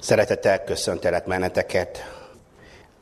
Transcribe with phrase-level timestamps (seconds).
[0.00, 2.04] Szeretettel köszöntelek meneteket.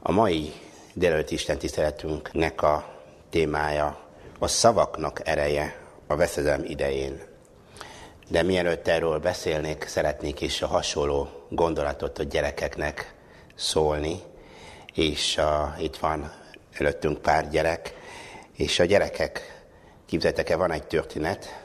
[0.03, 0.53] A mai
[0.95, 3.99] délelőtt Isten tiszteletünknek a témája
[4.39, 5.77] a szavaknak ereje
[6.07, 7.21] a veszedem idején.
[8.29, 13.15] De mielőtt erről beszélnék, szeretnék is a hasonló gondolatot a gyerekeknek
[13.55, 14.23] szólni,
[14.95, 16.33] és a, itt van
[16.79, 17.95] előttünk pár gyerek,
[18.57, 19.63] és a gyerekek,
[20.07, 21.63] képzeltek-e, van egy történet,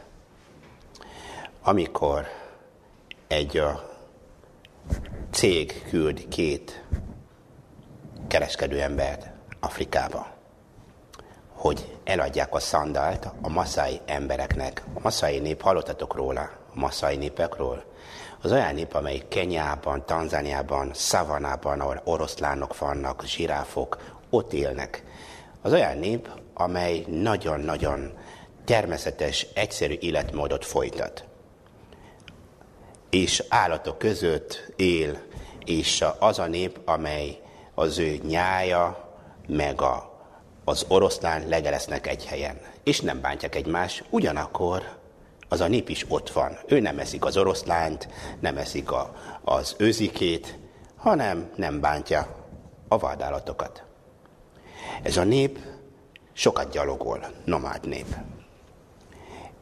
[1.61, 2.27] amikor
[3.27, 3.91] egy a
[5.33, 6.83] cég küld két
[8.27, 9.29] kereskedő embert
[9.59, 10.27] Afrikába,
[11.53, 14.83] hogy eladják a szandált a maszai embereknek.
[14.93, 17.83] A maszai nép, hallottatok róla, a maszai népekről?
[18.41, 23.97] Az olyan nép, amely Kenyában, Tanzániában, Szavanában, ahol oroszlánok vannak, zsiráfok,
[24.29, 25.03] ott élnek.
[25.61, 28.17] Az olyan nép, amely nagyon-nagyon
[28.65, 31.31] természetes, egyszerű életmódot folytat
[33.13, 35.21] és állatok között él,
[35.65, 37.39] és az a nép, amely
[37.75, 39.15] az ő nyája,
[39.47, 40.21] meg a,
[40.63, 44.97] az oroszlán legelesznek egy helyen, és nem bántják egymást, ugyanakkor
[45.49, 46.57] az a nép is ott van.
[46.67, 48.07] Ő nem eszik az oroszlánt,
[48.39, 50.57] nem eszik a, az őzikét,
[50.95, 52.47] hanem nem bántja
[52.87, 53.83] a vadállatokat.
[55.03, 55.59] Ez a nép
[56.31, 58.15] sokat gyalogol, nomád nép.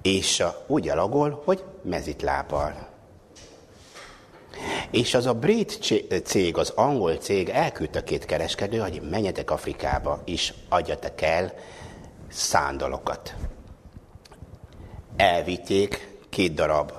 [0.02, 2.91] És úgy gyalogol, hogy mezitlábbal.
[4.92, 5.80] És az a brit
[6.24, 11.54] cég, az angol cég elküldte két kereskedő, hogy menjetek Afrikába, és adjatok el
[12.30, 13.36] szándalokat.
[15.16, 16.92] Elvitték két darab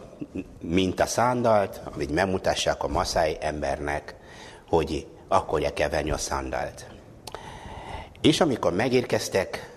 [0.60, 4.16] mintaszándalt, amit megmutassák a maszáj embernek,
[4.68, 6.86] hogy akarják-e venni a szándalt.
[8.20, 9.70] És amikor megérkeztek,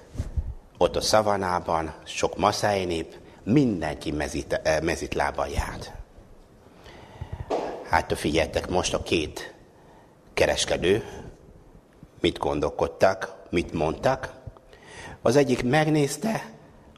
[0.77, 5.91] ott a szavanában, sok maszáj nép, mindenki mezit, eh, mezitlába járt.
[7.95, 9.53] Hát figyeltek most a két
[10.33, 11.03] kereskedő,
[12.21, 14.33] mit gondolkodtak, mit mondtak.
[15.21, 16.49] Az egyik megnézte,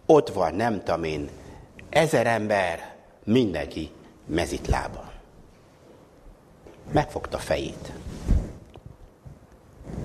[0.06, 1.30] ott van, nem tudom én,
[1.90, 3.92] ezer ember, mindenki
[4.26, 5.12] mezitlába.
[6.92, 7.92] Megfogta fejét.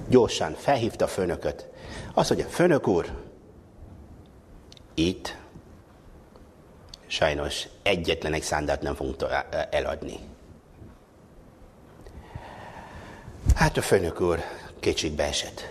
[0.08, 1.68] Gyorsan felhívta a főnököt.
[2.14, 3.10] Azt mondja, főnök úr,
[4.94, 5.36] itt
[7.06, 9.24] sajnos egyetlen egy szándát nem fogunk
[9.70, 10.18] eladni.
[13.54, 14.40] Hát a főnök úr
[14.80, 15.68] kétségbe esett.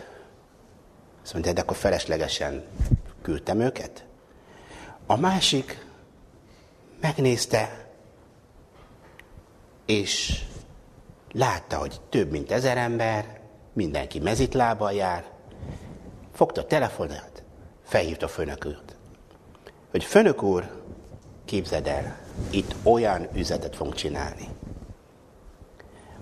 [1.24, 2.64] Azt mondta, de akkor feleslegesen
[3.22, 4.06] küldtem őket.
[5.06, 5.86] A másik
[7.02, 7.90] megnézte,
[9.86, 10.44] és
[11.32, 13.40] látta, hogy több mint ezer ember,
[13.74, 15.26] mindenki mezitlábbal jár,
[16.34, 17.44] fogta a telefonát,
[17.84, 18.96] felhívta a főnök úrt.
[19.92, 20.84] Hogy főnök úr,
[21.46, 22.18] képzeld el,
[22.50, 24.48] itt olyan üzetet fogunk csinálni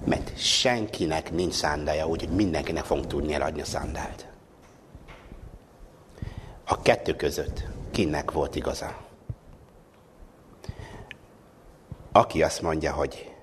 [0.06, 4.28] mert senkinek nincs szándája, úgyhogy mindenkinek fogunk tudni eladni a szándált.
[6.66, 8.98] A kettő között kinek volt igaza?
[12.12, 13.34] Aki azt mondja, hogy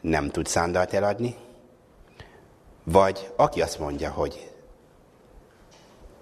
[0.00, 1.36] nem tud szándált eladni,
[2.84, 4.52] vagy aki azt mondja, hogy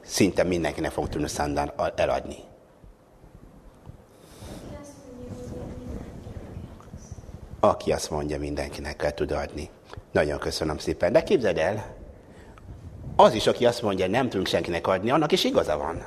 [0.00, 2.36] szinte mindenkinek fogunk tudni szándált eladni.
[7.64, 9.70] Aki azt mondja, mindenkinek el tud adni.
[10.12, 11.12] Nagyon köszönöm szépen.
[11.12, 11.94] De képzeld el,
[13.16, 16.04] az is, aki azt mondja, nem tudunk senkinek adni, annak is igaza van.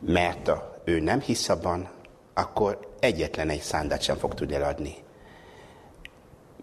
[0.00, 1.88] Mert a, ő nem hisz abban,
[2.34, 4.94] akkor egyetlen egy szándát sem fog tudni eladni.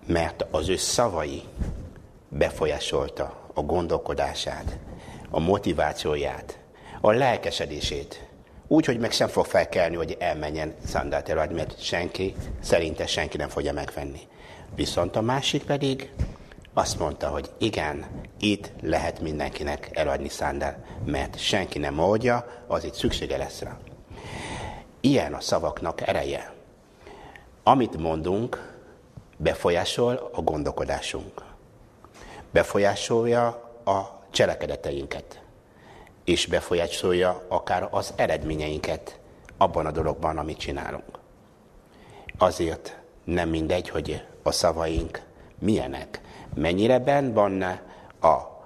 [0.05, 1.43] Mert az ő szavai
[2.29, 4.77] befolyásolta a gondolkodását,
[5.29, 6.59] a motivációját,
[7.01, 8.26] a lelkesedését.
[8.67, 13.49] Úgy, hogy meg sem fog felkelni, hogy elmenjen szandát eladni, mert senki, szerinte senki nem
[13.49, 14.19] fogja megvenni.
[14.75, 16.11] Viszont a másik pedig
[16.73, 18.05] azt mondta, hogy igen,
[18.39, 23.77] itt lehet mindenkinek eladni szándál, mert senki nem oldja, az itt szüksége lesz rá.
[25.01, 26.53] Ilyen a szavaknak ereje.
[27.63, 28.75] Amit mondunk,
[29.37, 31.41] befolyásol a gondolkodásunk.
[32.51, 33.45] Befolyásolja
[33.85, 35.41] a cselekedeteinket
[36.27, 39.19] és befolyásolja akár az eredményeinket
[39.57, 41.19] abban a dologban, amit csinálunk.
[42.37, 45.21] Azért nem mindegy, hogy a szavaink
[45.59, 46.21] milyenek.
[46.55, 47.61] Mennyire benne van
[48.21, 48.63] a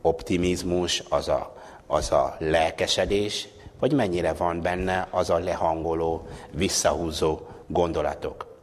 [0.00, 1.56] optimizmus, az a,
[1.86, 3.48] az a lelkesedés,
[3.78, 8.56] vagy mennyire van benne az a lehangoló, visszahúzó gondolatok.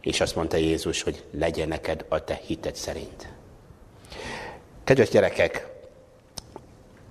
[0.00, 3.28] És azt mondta Jézus, hogy legyen neked a te hited szerint.
[4.84, 5.77] Kedves gyerekek,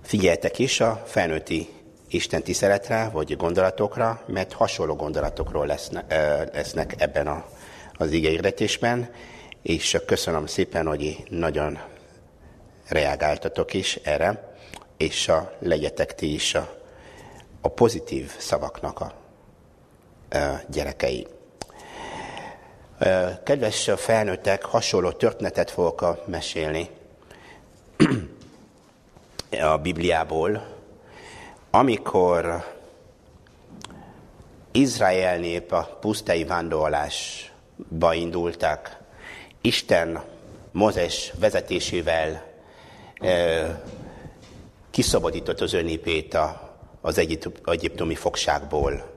[0.07, 1.69] Figyeltek is a felnőtti
[2.09, 6.13] Isten tiszteletre, vagy gondolatokra, mert hasonló gondolatokról lesznek,
[6.53, 7.45] lesznek ebben a,
[7.93, 9.09] az igényretésben,
[9.61, 11.79] és köszönöm szépen, hogy nagyon
[12.87, 14.55] reagáltatok is erre,
[14.97, 16.77] és a, legyetek ti is a,
[17.61, 19.13] a pozitív szavaknak a,
[20.37, 21.27] a gyerekei.
[23.43, 26.89] Kedves felnőttek, hasonló történetet fogok mesélni
[29.49, 30.75] a Bibliából,
[31.71, 32.65] amikor
[34.71, 38.97] Izrael nép a pusztai vándorlásba indultak,
[39.61, 40.23] Isten
[40.71, 42.45] Mozes vezetésével
[44.91, 46.37] kiszabadított az önépét
[47.01, 47.17] az
[47.65, 49.15] egyiptomi fogságból.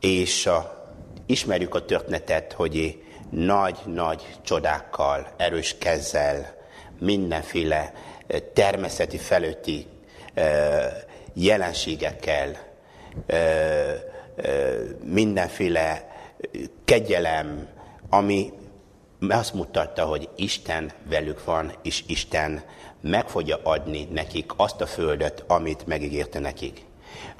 [0.00, 0.86] És a,
[1.26, 6.56] ismerjük a történetet, hogy nagy-nagy csodákkal, erős kezzel,
[6.98, 7.92] mindenféle
[8.52, 9.86] természeti felőtti
[11.34, 12.66] jelenségekkel,
[15.04, 16.16] mindenféle
[16.84, 17.68] kegyelem,
[18.10, 18.52] ami
[19.28, 22.62] azt mutatta, hogy Isten velük van, és Isten
[23.00, 26.84] meg fogja adni nekik azt a földet, amit megígérte nekik.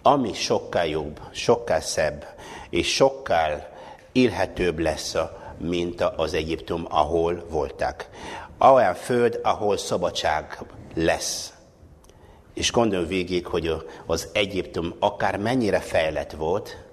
[0.03, 2.27] Ami sokkal jobb, sokkal szebb,
[2.71, 3.69] és sokkal
[4.13, 5.17] élhetőbb lesz,
[5.59, 8.09] mint az Egyiptom, ahol voltak.
[8.59, 10.59] Olyan föld, ahol szabadság
[11.05, 11.53] lesz.
[12.55, 16.85] És gondolj végig, hogy az Egyiptom akár mennyire fejlett volt,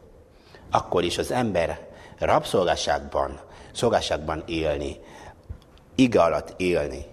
[0.72, 1.88] akkor is az ember
[2.20, 3.40] rabszolgaságban,
[3.74, 5.00] szolgáságban élni,
[5.96, 7.06] ige alatt élni,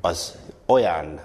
[0.00, 1.20] az olyan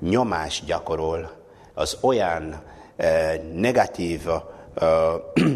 [0.00, 1.30] nyomás gyakorol,
[1.74, 2.62] az olyan
[2.96, 5.12] eh, negatív eh,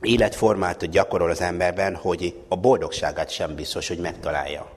[0.00, 4.71] életformát gyakorol az emberben, hogy a boldogságát sem biztos, hogy megtalálja.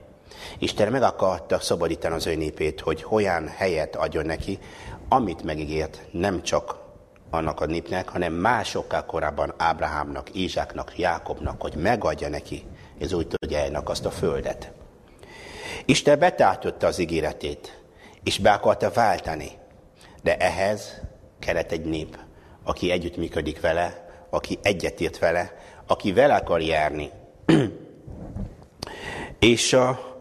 [0.59, 4.59] Isten meg akarta szabadítani az ő népét, hogy olyan helyet adjon neki,
[5.09, 6.83] amit megígért nem csak
[7.29, 12.63] annak a népnek, hanem másokkal korábban Ábrahámnak, Ízsáknak, Jákobnak, hogy megadja neki,
[12.99, 14.71] ez úgy tudja azt a földet.
[15.85, 17.81] Isten betartotta az ígéretét,
[18.23, 19.51] és be akarta váltani,
[20.23, 21.01] de ehhez
[21.39, 22.17] kellett egy nép,
[22.63, 25.57] aki együttműködik vele, aki egyetért vele,
[25.87, 27.09] aki vele akar járni.
[29.39, 30.14] és a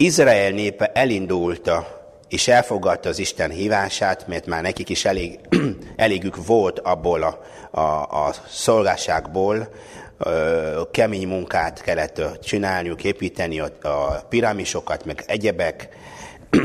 [0.00, 5.38] Izrael népe elindulta, és elfogadta az Isten hívását, mert már nekik is elég,
[5.96, 7.40] elégük volt abból a,
[7.80, 9.68] a, a szolgásságból,
[10.90, 15.88] kemény munkát kellett csinálniuk, építeni a, a piramisokat, meg egyebek,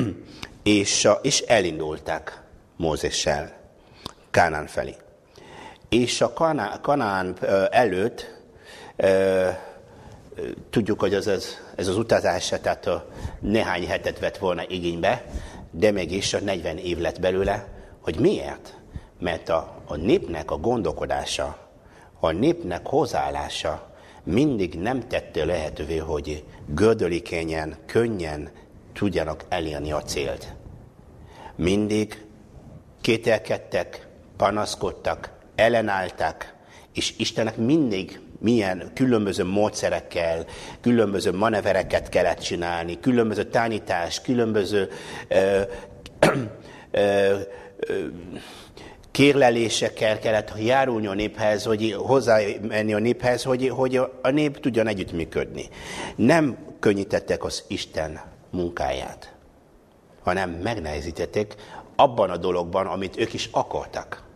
[0.64, 2.42] és, és elindultak
[2.78, 3.52] Mózessel
[4.32, 4.96] Kánán felé.
[5.90, 6.34] És a
[6.82, 7.38] Kanán
[7.72, 8.42] előtt
[10.70, 11.46] tudjuk, hogy ez, ez,
[11.76, 13.08] ez az utazás, tehát a
[13.40, 15.26] néhány hetet vett volna igénybe,
[15.72, 17.68] de mégis a 40 év lett belőle,
[18.02, 18.78] hogy miért?
[19.20, 21.58] Mert a, a népnek a gondolkodása,
[22.20, 23.92] a népnek hozzáállása
[24.24, 28.50] mindig nem tette lehetővé, hogy gördülékenyen, könnyen
[28.94, 30.54] tudjanak elérni a célt.
[31.56, 32.26] Mindig
[33.02, 34.08] kételkedtek,
[34.38, 36.54] panaszkodtak, ellenálltak,
[36.94, 40.46] és Istennek mindig milyen különböző módszerekkel,
[40.82, 44.90] különböző manevereket kellett csinálni, különböző tanítás, különböző
[45.28, 45.62] ö,
[46.92, 47.36] ö,
[47.80, 48.06] ö,
[49.12, 55.70] kérlelésekkel kellett járulni a néphez, hogy hozzámenni a néphez, hogy, hogy a nép tudjon együttműködni.
[56.16, 59.34] Nem könnyítettek az Isten munkáját,
[60.24, 61.56] hanem megnehezítették
[61.96, 64.33] abban a dologban, amit ők is akartak.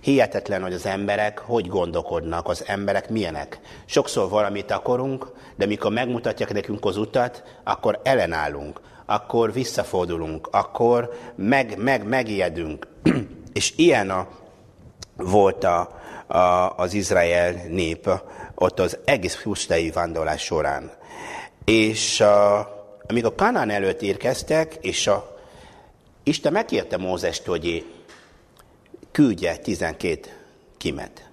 [0.00, 3.60] Hihetetlen, hogy az emberek hogy gondolkodnak, az emberek milyenek.
[3.84, 11.74] Sokszor valamit akarunk, de mikor megmutatják nekünk az utat, akkor ellenállunk, akkor visszafordulunk, akkor meg,
[11.78, 12.86] meg, megijedünk.
[13.52, 14.28] És ilyen a,
[15.16, 18.10] volt a, a, az Izrael nép
[18.54, 20.90] ott az egész pusztai vándorlás során.
[21.64, 22.58] És a,
[23.08, 25.38] amikor Kanán előtt érkeztek, és a,
[26.22, 27.84] Isten megkérte Mózest, hogy
[29.12, 30.28] küldje 12
[30.76, 31.30] kimet,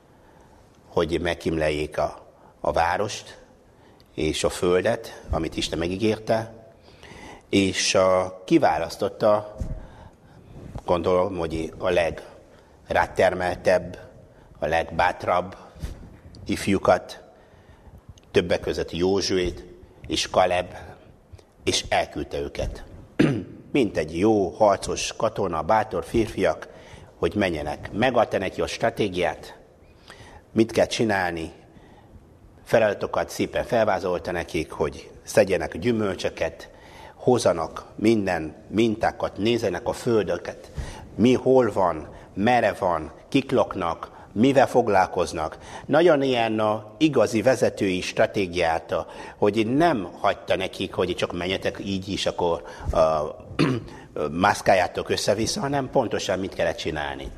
[0.87, 2.27] hogy megkimleljék a,
[2.59, 3.37] a várost
[4.13, 6.65] és a földet, amit Isten megígérte,
[7.49, 9.55] és a, kiválasztotta,
[10.85, 13.99] gondolom, hogy a legrátermeltebb,
[14.59, 15.55] a legbátrabb
[16.45, 17.23] ifjukat,
[18.31, 19.63] többek között Józsuét
[20.07, 20.73] és Kaleb,
[21.63, 22.83] és elküldte őket.
[23.71, 26.75] Mint egy jó, harcos katona, bátor férfiak,
[27.17, 27.89] hogy menjenek.
[27.91, 29.57] Megadta neki a stratégiát,
[30.51, 31.51] mit kell csinálni,
[32.63, 36.69] feladatokat szépen felvázolta nekik, hogy szedjenek gyümölcsöket,
[37.15, 40.71] hozanak minden mintákat, nézenek a földöket,
[41.15, 45.57] mi hol van, merre van, kik laknak, mivel foglalkoznak.
[45.85, 48.95] Nagyon ilyen a igazi vezetői stratégiát,
[49.37, 52.99] hogy nem hagyta nekik, hogy csak menjetek így is, akkor uh,
[54.31, 57.31] mászkáljátok össze-vissza, hanem pontosan mit kellett csinálni.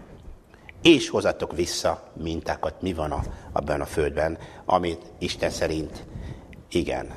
[0.82, 6.04] És hozatok vissza mintákat, mi van a, abban a földben, amit Isten szerint
[6.72, 7.14] igen,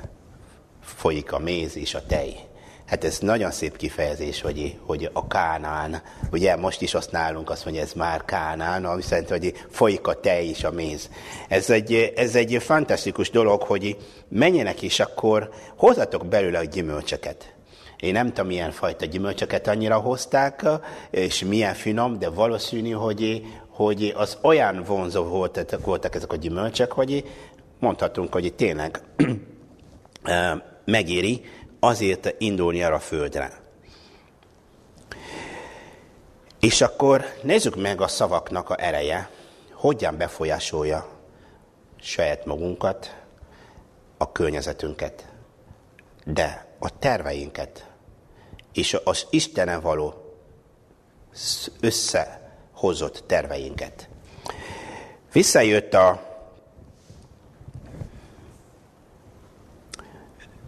[0.80, 2.50] folyik a méz és a tej.
[2.86, 6.02] Hát ez nagyon szép kifejezés, hogy, hogy a Kánán,
[6.32, 10.20] ugye most is azt nálunk azt mondja, ez már Kánán, ami szerint, hogy folyik a
[10.20, 11.10] tej és a méz.
[11.48, 13.96] Ez egy, ez egy fantasztikus dolog, hogy
[14.28, 17.51] menjenek és akkor hozzatok belőle a gyümölcseket.
[18.02, 20.66] Én nem tudom, milyen fajta gyümölcsöket annyira hozták,
[21.10, 26.92] és milyen finom, de valószínű, hogy, hogy az olyan vonzó voltak, voltak ezek a gyümölcsök,
[26.92, 27.24] hogy
[27.78, 29.00] mondhatunk, hogy tényleg
[30.84, 31.44] megéri
[31.80, 33.52] azért indulni arra a földre.
[36.60, 39.30] És akkor nézzük meg a szavaknak a ereje,
[39.72, 41.08] hogyan befolyásolja
[42.00, 43.16] saját magunkat,
[44.16, 45.28] a környezetünket,
[46.24, 47.91] de a terveinket,
[48.72, 50.36] és az Istenen való
[51.80, 54.08] összehozott terveinket.
[55.32, 56.30] Visszajött a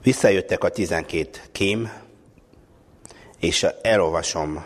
[0.05, 1.93] Visszajöttek a tizenkét kém,
[3.39, 4.65] és elolvasom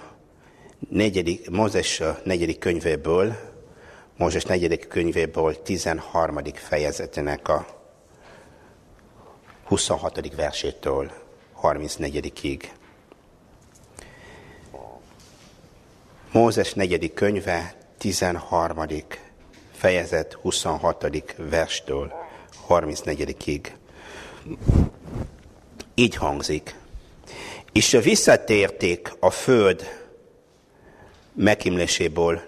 [0.90, 3.37] negyedik, Mózes negyedik könyvéből,
[4.16, 6.38] Mózes negyedik könyvéből 13.
[6.54, 7.66] fejezetének a
[9.64, 10.35] 26.
[10.35, 11.12] versétől
[11.62, 12.62] 34-ig.
[16.32, 18.87] Mózes negyedik könyve, 13.
[19.73, 21.06] fejezet 26.
[21.37, 22.12] verstől
[22.68, 23.66] 34-ig.
[25.94, 26.75] Így hangzik.
[27.73, 30.06] És visszatérték a föld
[31.32, 32.40] megimléséből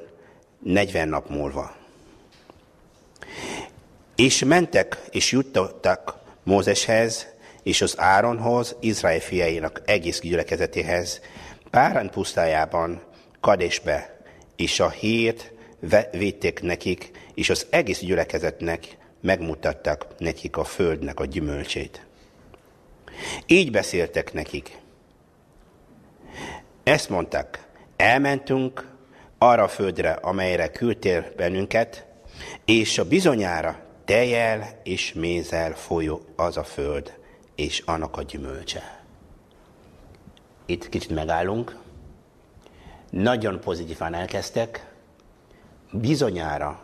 [0.58, 1.76] 40 nap múlva.
[4.16, 7.26] És mentek és jutottak Mózeshez,
[7.62, 11.20] és az Áronhoz, Izrael fiainak egész gyülekezetéhez,
[11.70, 13.02] Párán pusztájában,
[13.40, 14.20] Kadésbe,
[14.56, 15.52] és a hírt
[16.12, 22.06] vitték nekik, és az egész gyülekezetnek megmutattak nekik a földnek a gyümölcsét.
[23.46, 24.78] Így beszéltek nekik.
[26.82, 27.66] Ezt mondták,
[27.96, 28.88] elmentünk
[29.38, 32.06] arra a földre, amelyre küldtél bennünket,
[32.64, 37.18] és a bizonyára tejel és mézel folyó az a föld,
[37.54, 39.04] és annak a gyümölcse.
[40.66, 41.79] Itt kicsit megállunk.
[43.10, 44.86] Nagyon pozitívan elkezdtek.
[45.92, 46.82] Bizonyára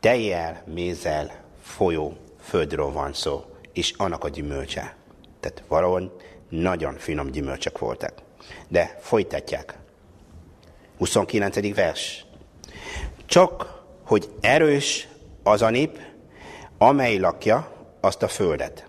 [0.00, 4.96] tejel, mézel folyó földről van szó, és annak a gyümölcse.
[5.40, 6.10] Tehát valahogy
[6.48, 8.12] nagyon finom gyümölcsök voltak.
[8.68, 9.78] De folytatják.
[10.98, 11.74] 29.
[11.74, 12.24] vers.
[13.26, 15.08] Csak, hogy erős
[15.42, 15.98] az a nép,
[16.78, 18.88] amely lakja azt a földet.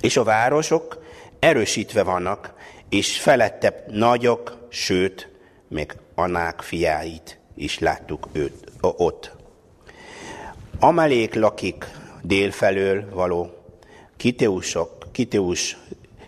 [0.00, 1.02] És a városok
[1.38, 2.54] erősítve vannak,
[2.88, 5.31] és felettebb nagyok, sőt,
[5.72, 9.32] még Anák fiáit is láttuk őt, ott.
[10.78, 11.84] Amelék lakik
[12.22, 13.50] délfelől való,
[14.16, 15.76] Kiteusok, Kiteus,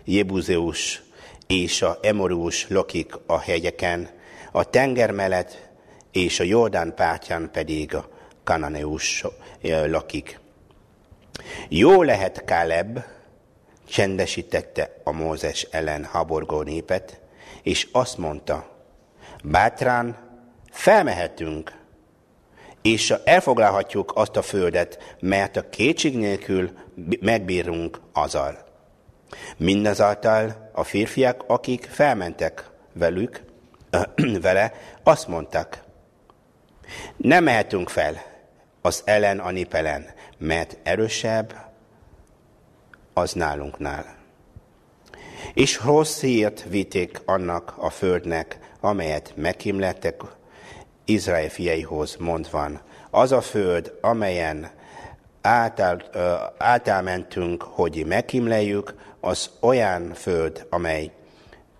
[0.03, 1.01] Jebuzeus
[1.47, 4.09] és a Emorús lakik a hegyeken,
[4.51, 5.69] a tenger mellett
[6.11, 8.09] és a Jordán pártján pedig a
[8.43, 9.23] Kananeus
[9.85, 10.39] lakik.
[11.69, 12.99] Jó lehet Káleb,
[13.87, 17.19] csendesítette a Mózes ellen haborgó népet,
[17.63, 18.74] és azt mondta,
[19.47, 20.17] bátrán
[20.71, 21.71] felmehetünk,
[22.81, 26.71] és elfoglalhatjuk azt a földet, mert a kétség nélkül
[27.19, 28.57] megbírunk azal.
[29.57, 33.43] Mindazáltal a férfiak, akik felmentek velük,
[34.41, 34.73] vele,
[35.03, 35.83] azt mondták,
[37.17, 38.21] nem mehetünk fel
[38.81, 39.77] az ellen a nép
[40.37, 41.55] mert erősebb
[43.13, 44.15] az nálunknál.
[45.53, 50.21] És rossz hírt vitték annak a földnek, amelyet megkímlettek
[51.05, 54.71] Izrael fiaihoz mondvan, az a föld, amelyen
[55.41, 56.03] által,
[57.59, 61.11] hogy megkímleljük, az olyan föld, amely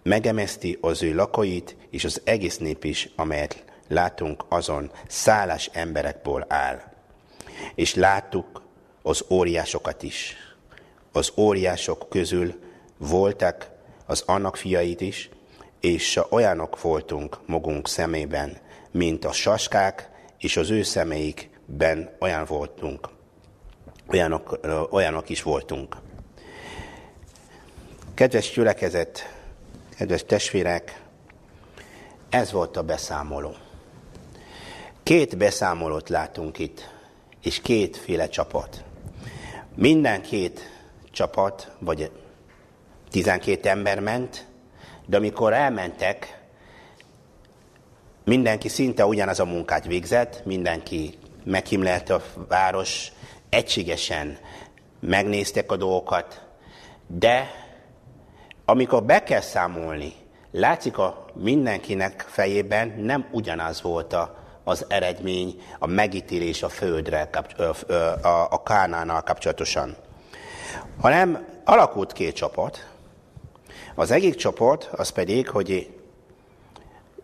[0.03, 6.81] megemeszti az ő lakóit, és az egész nép is, amelyet látunk azon szállás emberekből áll.
[7.75, 8.61] És láttuk
[9.01, 10.35] az óriásokat is.
[11.11, 12.53] Az óriások közül
[12.97, 13.69] voltak
[14.05, 15.29] az annak fiait is,
[15.85, 18.57] és olyanok voltunk magunk szemében,
[18.91, 23.09] mint a saskák, és az ő szemeikben olyan voltunk.
[24.07, 24.59] Olyanok,
[24.91, 25.95] olyanok is voltunk.
[28.13, 29.33] Kedves gyülekezet,
[29.97, 31.01] kedves testvérek,
[32.29, 33.55] ez volt a beszámoló.
[35.03, 36.89] Két beszámolót látunk itt,
[37.41, 38.83] és kétféle csapat.
[39.75, 40.59] Minden két
[41.11, 42.11] csapat, vagy
[43.09, 44.47] 12 ember ment,
[45.05, 46.39] de amikor elmentek,
[48.23, 53.11] mindenki szinte ugyanaz a munkát végzett, mindenki meghimlelte a város,
[53.49, 54.37] egységesen
[54.99, 56.41] megnéztek a dolgokat,
[57.07, 57.51] de
[58.65, 60.13] amikor be kell számolni,
[60.51, 67.29] látszik a mindenkinek fejében nem ugyanaz volt a, az eredmény, a megítélés a földre,
[68.21, 69.95] a, a Kánánnal kapcsolatosan.
[71.01, 72.94] Hanem alakult két csapat.
[73.97, 75.99] Az egyik csoport az pedig, hogy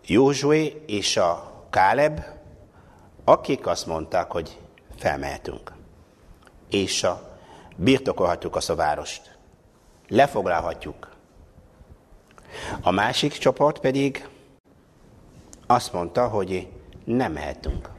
[0.06, 2.20] Józsué és a Káleb,
[3.24, 4.60] akik azt mondták, hogy
[4.96, 5.72] felmehetünk.
[6.70, 7.38] És a,
[7.76, 9.36] birtokolhatjuk azt a várost.
[10.08, 11.10] Lefoglalhatjuk.
[12.80, 14.28] A másik csoport pedig
[15.66, 16.68] azt mondta, hogy
[17.04, 17.90] nem mehetünk.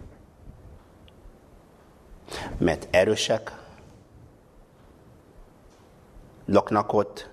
[2.57, 3.61] Mert erősek,
[6.45, 7.32] laknak ott,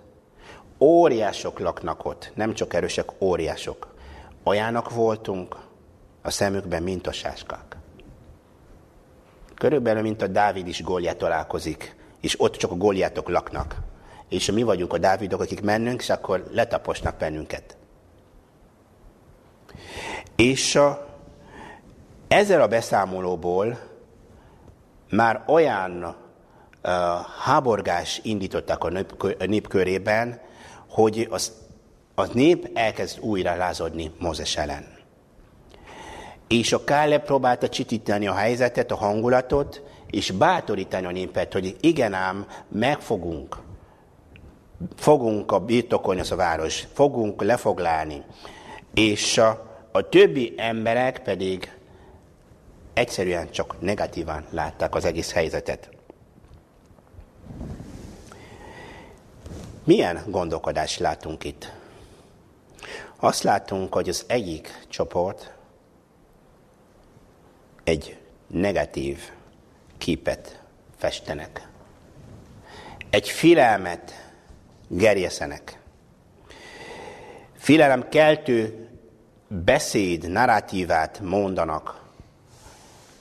[0.80, 3.94] óriások laknak ott, nem csak erősek, óriások.
[4.44, 5.56] Olyanak voltunk
[6.22, 7.76] a szemükben, mint a sáskák.
[9.54, 13.76] Körülbelül, mint a Dávid is Góliát találkozik, és ott csak a Góliátok laknak.
[14.28, 17.76] És mi vagyunk a Dávidok, akik mennünk, és akkor letaposnak bennünket.
[20.36, 21.06] És a,
[22.28, 23.78] ezzel a beszámolóból
[25.10, 26.92] már olyan uh,
[27.44, 30.40] háborgás indítottak a nép, a nép körében,
[30.90, 31.52] hogy az,
[32.14, 34.98] a nép elkezd újra lázadni Mózes ellen.
[36.48, 42.12] És a Kále próbálta csitítani a helyzetet, a hangulatot, és bátorítani a népet, hogy igen
[42.12, 43.56] ám, megfogunk.
[44.96, 48.24] Fogunk a birtokolni az a város, fogunk lefoglalni.
[48.94, 51.72] És a, a többi emberek pedig
[52.92, 55.89] egyszerűen csak negatívan látták az egész helyzetet.
[59.90, 61.72] Milyen gondolkodást látunk itt?
[63.16, 65.52] Azt látunk, hogy az egyik csoport
[67.84, 69.30] egy negatív
[69.98, 70.62] képet
[70.96, 71.68] festenek.
[73.10, 74.32] Egy filelmet
[74.88, 75.80] gerjeszenek.
[78.08, 78.88] keltő
[79.48, 82.02] beszéd, narratívát mondanak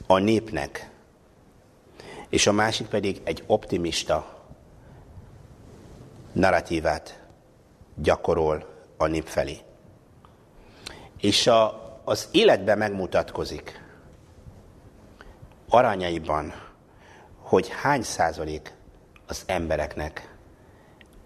[0.07, 0.89] a népnek,
[2.29, 4.38] és a másik pedig egy optimista
[6.39, 7.23] narratívát
[7.95, 8.65] gyakorol
[8.97, 9.57] a nép felé.
[11.17, 13.81] És a, az életben megmutatkozik
[15.69, 16.53] arányaiban,
[17.41, 18.73] hogy hány százalék
[19.27, 20.35] az embereknek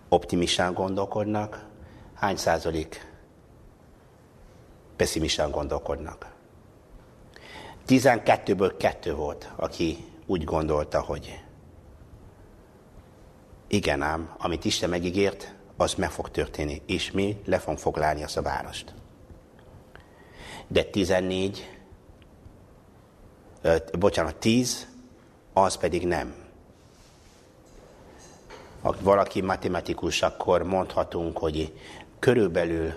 [0.10, 1.65] optimistán gondolkodnak,
[2.13, 3.12] hány százalék
[4.95, 6.32] pessimistán gondolkodnak.
[7.88, 11.42] 12-ből kettő volt, aki úgy gondolta, hogy
[13.74, 18.38] igen ám, amit Isten megígért, az meg fog történni, és mi le fogunk foglalni azt
[18.38, 18.94] a várost.
[20.68, 21.80] De 14,
[23.62, 24.88] ö, bocsánat, 10,
[25.54, 26.36] az pedig nem.
[28.82, 31.80] Ha valaki matematikus, akkor mondhatunk, hogy
[32.20, 32.94] körülbelül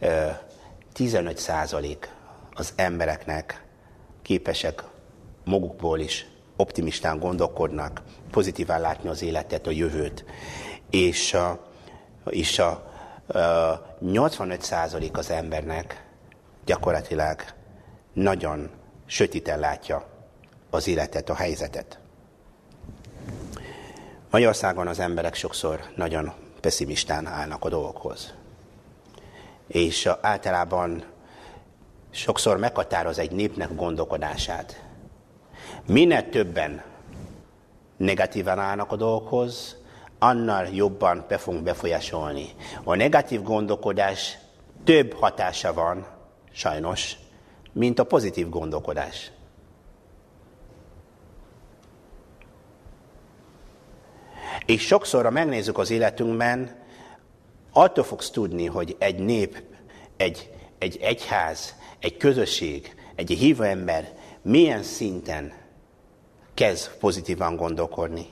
[0.00, 0.26] ö,
[0.92, 2.10] 15 százalék
[2.54, 3.64] az embereknek
[4.22, 4.84] képesek
[5.44, 6.26] magukból is
[6.60, 10.24] optimistán gondolkodnak, pozitíván látni az életet, a jövőt.
[10.90, 11.66] És a,
[12.30, 12.70] és a,
[13.26, 16.04] a 85% az embernek
[16.64, 17.42] gyakorlatilag
[18.12, 18.70] nagyon
[19.06, 20.06] sötéten látja
[20.70, 21.98] az életet, a helyzetet.
[24.30, 28.34] Magyarországon az emberek sokszor nagyon pessimistán állnak a dolgokhoz.
[29.66, 31.04] És általában
[32.10, 34.87] sokszor meghatároz egy népnek gondolkodását.
[35.88, 36.82] Minél többen
[37.96, 39.76] negatívan állnak a dolgokhoz,
[40.18, 42.46] annál jobban be fogunk befolyásolni.
[42.84, 44.38] A negatív gondolkodás
[44.84, 46.06] több hatása van,
[46.52, 47.16] sajnos,
[47.72, 49.30] mint a pozitív gondolkodás.
[54.66, 56.82] És sokszor, ha megnézzük az életünkben,
[57.72, 59.62] attól fogsz tudni, hogy egy nép,
[60.16, 65.66] egy, egy egyház, egy közösség, egy hívő ember milyen szinten
[66.58, 68.26] kezd pozitívan gondolkodni,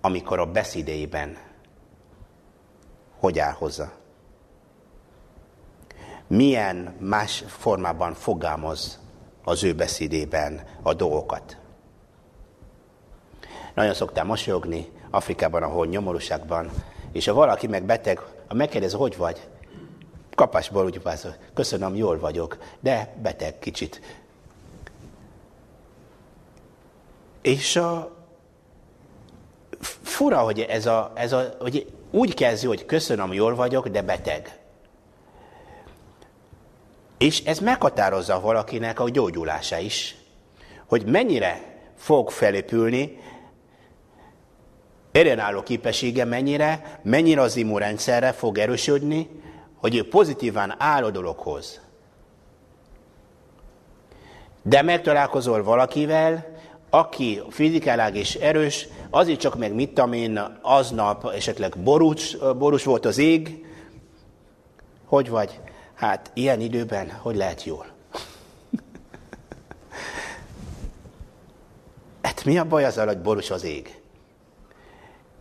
[0.00, 1.36] amikor a beszédeiben
[3.18, 3.92] hogy áll hozzá.
[6.26, 9.00] Milyen más formában fogalmaz
[9.44, 11.56] az ő beszédében a dolgokat.
[13.74, 16.70] Nagyon szoktam mosolyogni Afrikában, ahol nyomorúságban,
[17.12, 19.48] és ha valaki meg beteg, ha megkérdez, hogy vagy,
[20.34, 24.00] kapásból úgy válaszol, köszönöm, jól vagyok, de beteg kicsit.
[27.46, 28.16] És a,
[30.02, 34.58] fura, hogy ez a, ez a hogy úgy kezdő, hogy köszönöm, jól vagyok, de beteg.
[37.18, 40.16] És ez meghatározza valakinek a gyógyulása is,
[40.86, 43.18] hogy mennyire fog felépülni,
[45.12, 49.28] ellenálló képessége mennyire, mennyire az immunrendszerre fog erősödni,
[49.76, 51.80] hogy ő pozitívan áll a dologhoz.
[54.62, 56.54] De megtalálkozol valakivel,
[56.90, 63.04] aki fizikailag is erős, azért csak meg mit tudom én, aznap esetleg borús, borús volt
[63.04, 63.64] az ég,
[65.04, 65.60] hogy vagy?
[65.94, 67.86] Hát ilyen időben hogy lehet jól?
[72.22, 74.00] hát mi a baj azzal, hogy borús az ég?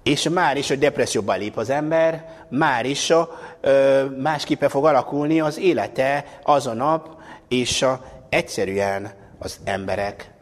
[0.04, 3.14] És már is a depresszióban lép az ember, már is
[3.62, 10.35] ö, másképpen fog alakulni az élete az a nap, és a, egyszerűen az emberek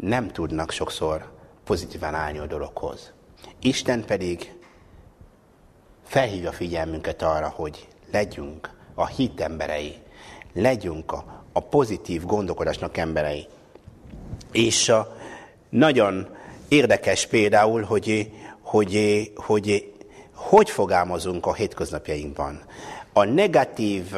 [0.00, 1.30] nem tudnak sokszor
[1.64, 3.12] pozitívan állni a dologhoz.
[3.60, 4.54] Isten pedig
[6.04, 9.94] felhívja figyelmünket arra, hogy legyünk a hit emberei,
[10.52, 13.46] legyünk a, a pozitív gondolkodásnak emberei.
[14.52, 15.16] És a,
[15.68, 16.36] nagyon
[16.68, 19.92] érdekes például, hogy hogy, hogy
[20.34, 22.60] hogy fogalmazunk a hétköznapjainkban.
[23.12, 24.14] A negatív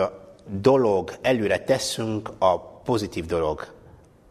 [0.47, 3.73] dolog előre teszünk a pozitív dolog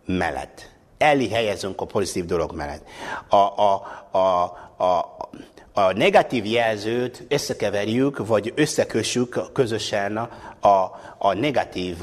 [0.05, 0.70] mellett.
[1.01, 2.83] Elé helyezünk a pozitív dolog mellett.
[3.29, 4.43] A, a, a,
[4.83, 5.17] a,
[5.73, 10.17] a negatív jelzőt összekeverjük, vagy összekössük közösen
[10.59, 10.67] a,
[11.17, 11.97] a negatív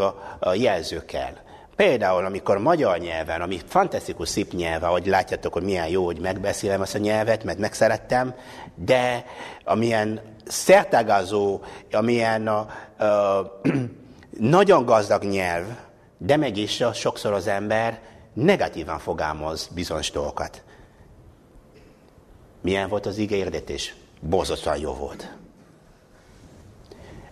[0.55, 1.47] jelzőkkel.
[1.77, 6.83] Például, amikor magyar nyelven, ami fantasztikus szép nyelve, hogy látjátok, hogy milyen jó, hogy megbeszélem
[6.83, 8.35] ezt a nyelvet, mert megszerettem,
[8.75, 9.25] de
[9.65, 11.61] amilyen szertágazó,
[11.93, 12.67] amilyen a,
[14.39, 15.65] nagyon gazdag nyelv,
[16.19, 18.01] de mégis sokszor az ember
[18.43, 20.63] negatívan fogalmaz bizonyos dolgokat.
[22.61, 23.95] Milyen volt az ígérdetés?
[24.21, 25.37] Borzasztóan jó volt.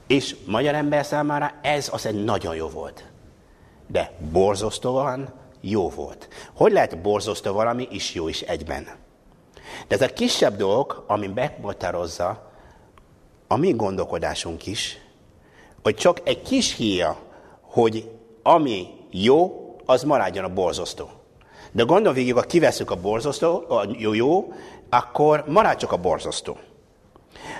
[0.07, 3.05] És magyar ember számára ez az egy nagyon jó volt
[3.87, 6.29] de borzasztóan jó volt.
[6.55, 8.85] Hogy lehet borzasztó valami is jó is egyben?
[9.89, 12.53] De ez a kisebb dolog, ami meghatározza
[13.47, 14.99] a mi gondolkodásunk is,
[15.83, 17.19] hogy csak egy kis híja,
[17.61, 18.11] hogy
[18.43, 21.11] ami jó, az maradjon a borzasztó.
[21.73, 24.53] De gondol végig, ha kiveszünk a borzasztó, a jó, jó,
[24.91, 26.57] akkor marad csak a borzasztó.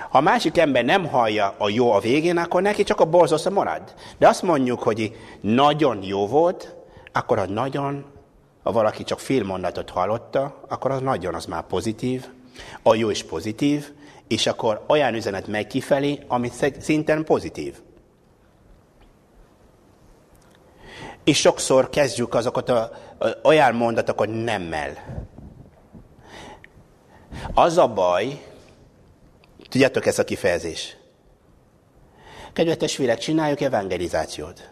[0.09, 3.51] Ha a másik ember nem hallja a jó a végén, akkor neki csak a borzasztó
[3.51, 3.93] marad.
[4.17, 6.75] De azt mondjuk, hogy nagyon jó volt,
[7.13, 8.05] akkor a nagyon,
[8.63, 12.25] ha valaki csak fél mondatot hallotta, akkor az nagyon az már pozitív,
[12.83, 13.91] a jó is pozitív,
[14.27, 17.75] és akkor olyan üzenet megy kifelé, ami szinten pozitív.
[21.27, 24.93] És sokszor kezdjük azokat a, a, olyan mondatokat nemmel.
[27.53, 28.39] Az a baj,
[29.69, 30.97] Tudjátok ezt a kifejezés?
[32.53, 34.69] Kedves testvérek, csináljuk evangelizációt.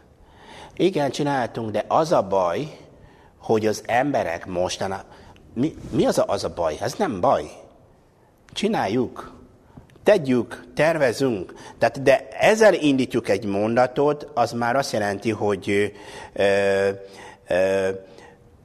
[0.75, 2.77] Igen, csináltunk, de az a baj,
[3.37, 5.05] hogy az emberek mostanában...
[5.53, 6.77] Mi, mi az, a, az a baj?
[6.79, 7.51] Ez nem baj.
[8.53, 9.34] Csináljuk.
[10.05, 11.53] Tegyük, tervezünk.
[11.77, 15.93] Tehát, de ezzel indítjuk egy mondatot, az már azt jelenti, hogy
[16.33, 16.89] ö,
[17.47, 17.89] ö,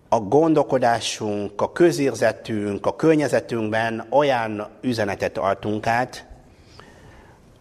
[0.09, 6.27] a gondolkodásunk, a közérzetünk, a környezetünkben olyan üzenetet adtunk át,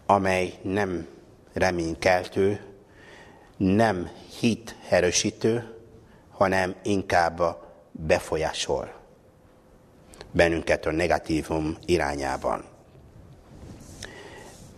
[0.06, 1.06] amely nem
[1.52, 2.60] reménykeltő,
[3.56, 5.74] nem hit erősítő,
[6.30, 7.42] hanem inkább
[7.92, 8.92] befolyásol
[10.30, 12.69] bennünket a negatívum irányában.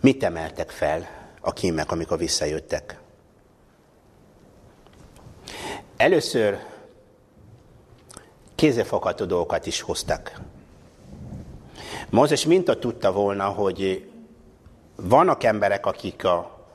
[0.03, 1.07] Mit emeltek fel
[1.41, 2.99] a kímek, amikor visszajöttek?
[5.97, 6.59] Először
[8.55, 10.39] kézefogható dolgokat is hoztak.
[12.09, 14.09] Mózes minta tudta volna, hogy
[14.95, 16.67] vannak emberek, akik a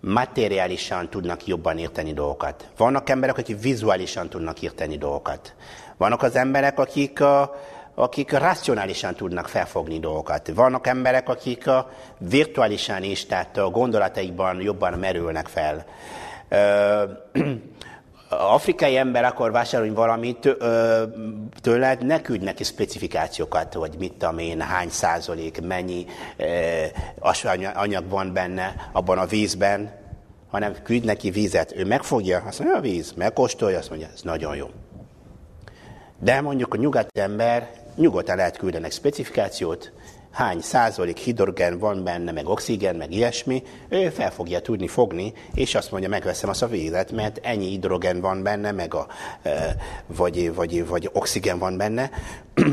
[0.00, 2.68] materiálisan tudnak jobban érteni dolgokat.
[2.76, 5.54] Vannak emberek, akik vizuálisan tudnak érteni dolgokat.
[5.96, 7.60] Vannak az emberek, akik, a,
[7.98, 10.50] akik racionálisan tudnak felfogni dolgokat.
[10.54, 15.84] Vannak emberek, akik a virtuálisan is, tehát a gondolataikban jobban merülnek fel.
[18.28, 20.56] afrikai ember akar vásárolni valamit
[21.60, 26.06] tőled, ne küldj neki specifikációkat, hogy mit tudom én, hány százalék, mennyi
[27.74, 29.90] anyag van benne abban a vízben,
[30.50, 31.76] hanem küld neki vízet.
[31.76, 34.70] Ő megfogja, azt mondja, a víz, megkóstolja, azt mondja, ez nagyon jó.
[36.20, 39.92] De mondjuk a nyugati ember nyugodtan lehet küldenek specifikációt,
[40.30, 45.74] hány százalék hidrogen van benne, meg oxigén, meg ilyesmi, ő fel fogja tudni fogni, és
[45.74, 49.06] azt mondja, megveszem azt a vizet, mert ennyi hidrogen van benne, meg a,
[50.06, 52.10] vagy, vagy, vagy oxigén van benne.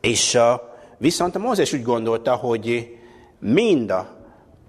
[0.00, 0.38] és
[0.98, 2.96] viszont a Mózes úgy gondolta, hogy
[3.38, 4.16] mind a,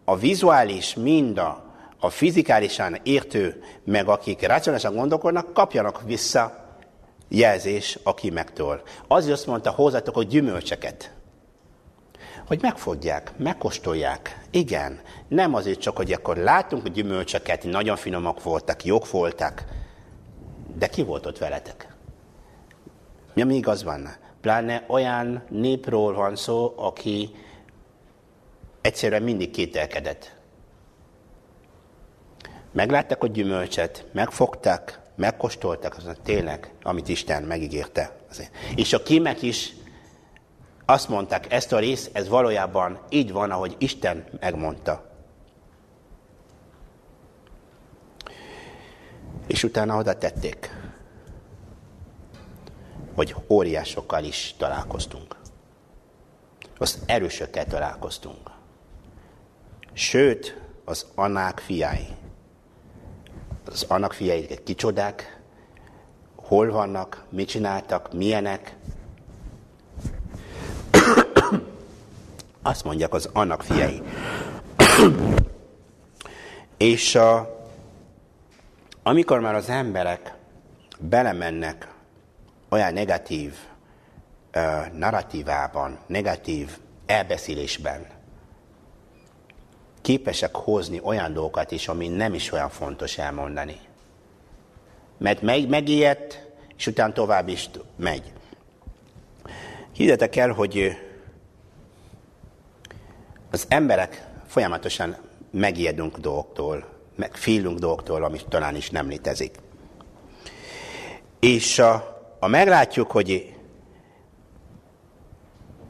[0.05, 1.63] a vizuális, mind a,
[1.99, 6.60] a fizikálisan értő, meg akik racionálisan gondolkodnak, kapjanak vissza
[7.31, 8.81] jelzés a kimektől.
[9.07, 11.11] Azért azt mondta, hozzatok a gyümölcseket
[12.51, 14.45] hogy megfogják, megkóstolják.
[14.49, 19.65] Igen, nem azért csak, hogy akkor látunk a gyümölcseket, nagyon finomak voltak, jók voltak,
[20.77, 21.95] de ki volt ott veletek?
[23.33, 24.09] Mi, ami igaz van?
[24.41, 27.35] Pláne olyan népről van szó, aki
[28.81, 30.35] egyszerűen mindig kételkedett.
[32.71, 38.15] Meglátták a gyümölcset, megfogták, megkóstoltak, az tényleg, amit Isten megígérte.
[38.75, 39.73] És a kémek is
[40.85, 45.09] azt mondták, ezt a rész, ez valójában így van, ahogy Isten megmondta.
[49.47, 50.69] És utána oda tették,
[53.15, 55.35] hogy óriásokkal is találkoztunk.
[56.77, 58.51] Az erősökkel találkoztunk.
[59.93, 62.07] Sőt, az anák fiái.
[63.71, 65.39] Az annak fiái kicsodák,
[66.35, 68.75] hol vannak, mit csináltak, milyenek,
[72.61, 74.01] Azt mondják az annak fiai.
[76.77, 77.59] És a,
[79.03, 80.33] amikor már az emberek
[80.99, 81.87] belemennek
[82.69, 83.53] olyan negatív
[84.55, 88.05] uh, narratívában, negatív elbeszélésben,
[90.01, 93.79] képesek hozni olyan dolgokat is, ami nem is olyan fontos elmondani.
[95.17, 98.31] Mert meg, megijedt, és utána tovább is megy.
[99.93, 100.97] Higgyétek el, hogy
[103.51, 105.17] az emberek folyamatosan
[105.51, 106.85] megijedünk dolgoktól,
[107.15, 109.55] meg félünk dolgoktól, amit talán is nem létezik.
[111.39, 113.55] És a, a meglátjuk, hogy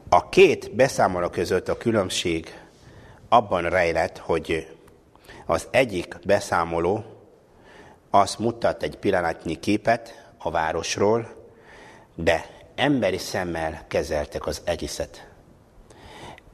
[0.08, 2.61] a két beszámoló között a különbség
[3.32, 4.76] abban rejlett, hogy
[5.46, 7.04] az egyik beszámoló
[8.10, 11.50] azt mutat egy pillanatnyi képet a városról,
[12.14, 15.28] de emberi szemmel kezeltek az egészet.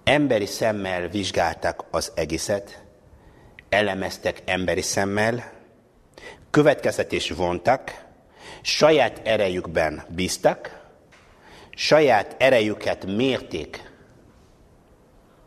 [0.05, 2.83] Emberi szemmel vizsgálták az egészet,
[3.69, 5.53] elemeztek emberi szemmel,
[6.51, 8.05] következtetés vontak,
[8.63, 10.87] saját erejükben bíztak,
[11.71, 13.93] saját erejüket mérték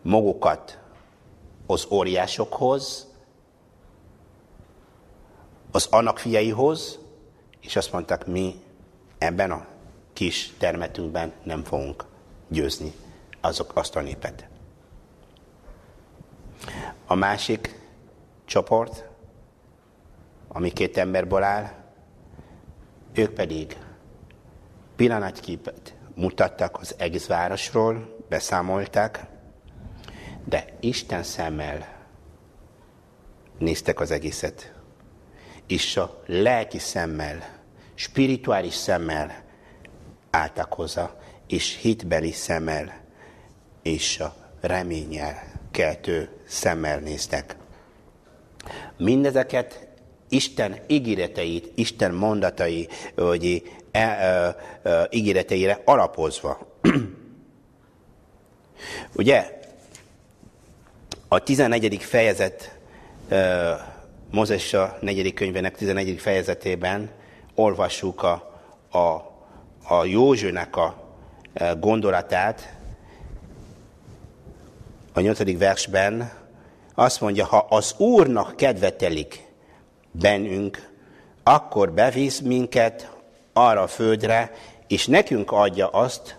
[0.01, 0.80] magukat
[1.71, 3.07] az óriásokhoz,
[5.71, 6.99] az annak fiaihoz,
[7.61, 8.63] és azt mondták, mi
[9.17, 9.65] ebben a
[10.13, 12.05] kis termetünkben nem fogunk
[12.47, 12.93] győzni
[13.41, 14.47] azok azt a népet.
[17.05, 17.79] A másik
[18.45, 19.09] csoport,
[20.47, 21.71] ami két emberből áll,
[23.13, 23.77] ők pedig
[24.95, 29.25] pillanatképet mutattak az egész városról, beszámolták,
[30.45, 31.99] de Isten szemmel
[33.57, 34.73] néztek az egészet.
[35.67, 37.59] És a lelki szemmel,
[37.93, 39.43] spirituális szemmel
[40.29, 41.15] álltak hozzá,
[41.47, 43.01] és hitbeli szemmel,
[43.81, 47.55] és a reményel keltő szemmel néztek.
[48.97, 49.87] Mindezeket
[50.29, 56.79] Isten ígéreteit, Isten mondatai, vagy e, e, e, ígéreteire alapozva.
[59.15, 59.59] Ugye,
[61.33, 62.03] a 11.
[62.03, 62.77] fejezet,
[63.29, 63.99] e,
[64.31, 65.33] Mózes a 4.
[65.33, 66.19] könyvének 11.
[66.19, 67.09] fejezetében
[67.55, 68.99] olvassuk a, a,
[69.93, 71.13] a Józsőnek a
[71.79, 72.75] gondolatát,
[75.13, 76.31] a nyolcadik versben
[76.95, 79.47] azt mondja, ha az Úrnak kedvetelik
[80.11, 80.89] bennünk,
[81.43, 83.11] akkor bevisz minket
[83.53, 84.51] arra a földre,
[84.87, 86.37] és nekünk adja azt,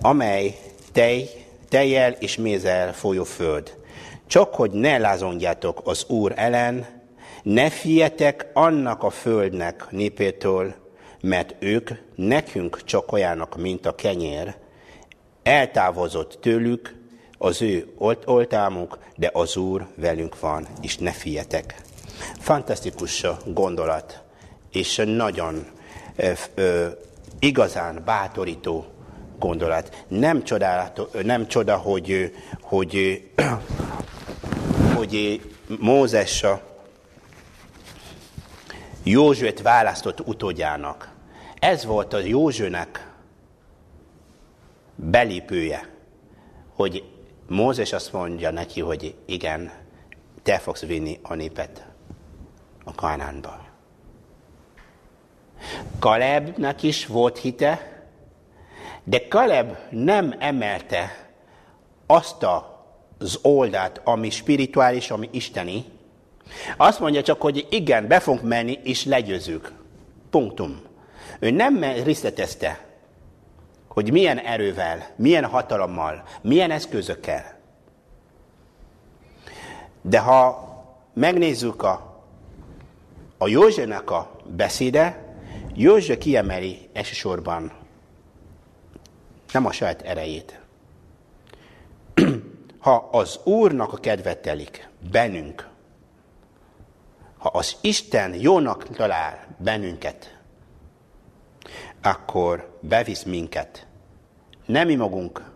[0.00, 0.56] amely
[0.92, 1.30] tej,
[1.68, 3.78] tejjel és mézzel folyó föld.
[4.30, 6.86] Csak hogy ne lázongjátok az Úr ellen,
[7.42, 10.74] ne fietek annak a földnek népétől,
[11.20, 14.54] mert ők nekünk csak olyanok, mint a kenyér.
[15.42, 16.94] Eltávozott tőlük,
[17.38, 17.92] az ő
[18.24, 21.74] oltalmuk, de az Úr velünk van, és ne fietek.
[22.38, 24.22] Fantasztikus gondolat,
[24.72, 25.66] és nagyon
[26.16, 26.86] ö, ö,
[27.38, 28.84] igazán bátorító
[29.38, 30.04] gondolat.
[30.08, 30.42] Nem,
[31.22, 33.22] nem csoda, hogy, hogy,
[35.00, 35.40] hogy
[35.78, 36.44] Mózes
[39.02, 41.12] Józsuet választott utódjának.
[41.58, 43.12] Ez volt a Józsunak
[44.96, 45.90] belépője
[46.80, 47.04] hogy
[47.48, 49.72] Mózes azt mondja neki, hogy igen,
[50.42, 51.86] te fogsz vinni a népet
[52.84, 53.64] a Kánánba.
[55.98, 58.02] Kalebnek is volt hite,
[59.04, 61.30] de Kaleb nem emelte
[62.06, 62.42] azt
[63.20, 65.84] az oldalt, ami spirituális, ami isteni.
[66.76, 69.72] Azt mondja csak, hogy igen, be fogunk menni, és legyőzünk.
[70.30, 70.80] Punktum.
[71.38, 72.84] Ő nem részletezte,
[73.88, 77.58] hogy milyen erővel, milyen hatalommal, milyen eszközökkel.
[80.02, 80.68] De ha
[81.14, 82.22] megnézzük a,
[83.38, 85.34] a Józsefnek a beszéde,
[85.74, 87.72] József kiemeli elsősorban
[89.52, 90.60] nem a saját erejét.
[92.80, 95.68] ha az Úrnak a kedvet telik bennünk,
[97.38, 100.38] ha az Isten jónak talál bennünket,
[102.02, 103.86] akkor bevisz minket.
[104.66, 105.50] Nem mi magunk,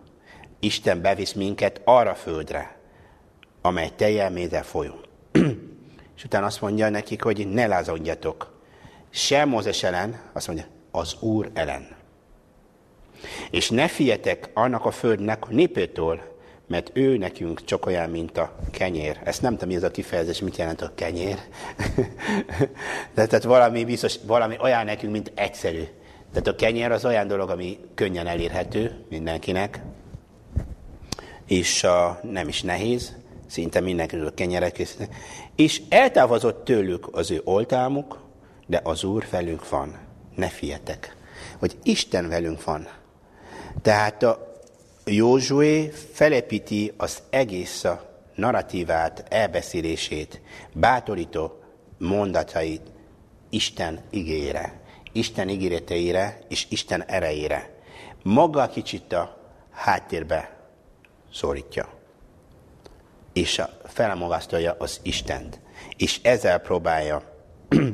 [0.59, 2.77] Isten bevisz minket arra a földre,
[3.61, 4.95] amely teljel méde folyó.
[6.15, 8.61] És utána azt mondja nekik, hogy ne lázadjatok.
[9.09, 11.95] Se Mózes ellen, azt mondja, az Úr ellen.
[13.49, 16.34] És ne fietek annak a földnek népétől,
[16.67, 19.19] mert ő nekünk csak olyan, mint a kenyér.
[19.23, 21.37] Ezt nem tudom, mi ez a kifejezés, mit jelent a kenyér.
[23.15, 25.83] De tehát valami biztos, valami olyan nekünk, mint egyszerű.
[26.31, 29.81] Tehát a kenyér az olyan dolog, ami könnyen elérhető mindenkinek,
[31.47, 33.15] és uh, nem is nehéz,
[33.47, 33.79] szinte
[34.25, 35.09] a kenyeret készíteni.
[35.55, 38.19] És eltávozott tőlük az ő oltalmuk,
[38.67, 39.97] de az Úr velünk van.
[40.35, 41.15] Ne fietek,
[41.59, 42.87] hogy Isten velünk van.
[43.81, 44.54] Tehát a
[45.07, 47.85] Józsué felepíti az egész
[48.35, 50.41] narratívát, elbeszélését,
[50.73, 51.59] bátorító
[51.97, 52.81] mondatait
[53.49, 54.81] Isten igére.
[55.11, 57.73] Isten ígéreteire és Isten erejére.
[58.23, 59.37] Maga kicsit a
[59.71, 60.57] háttérbe
[61.33, 61.89] szorítja.
[63.33, 65.59] És felemogasztalja az Istent.
[65.97, 67.23] És ezzel próbálja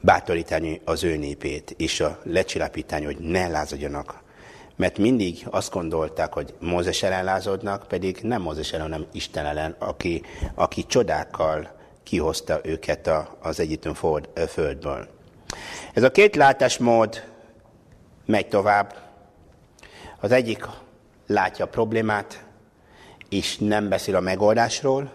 [0.00, 4.22] bátorítani az ő népét, és a lecsilapítani, hogy ne lázadjanak.
[4.76, 9.76] Mert mindig azt gondolták, hogy Mózes ellen lázadnak, pedig nem Mózes ellen, hanem Isten ellen,
[9.78, 10.22] aki,
[10.54, 13.94] aki csodákkal kihozta őket a, az Egyiptom
[14.48, 15.08] földből.
[15.94, 17.24] Ez a két látásmód
[18.26, 18.94] megy tovább.
[20.20, 20.66] Az egyik
[21.26, 22.44] látja a problémát,
[23.28, 25.12] és nem beszél a megoldásról.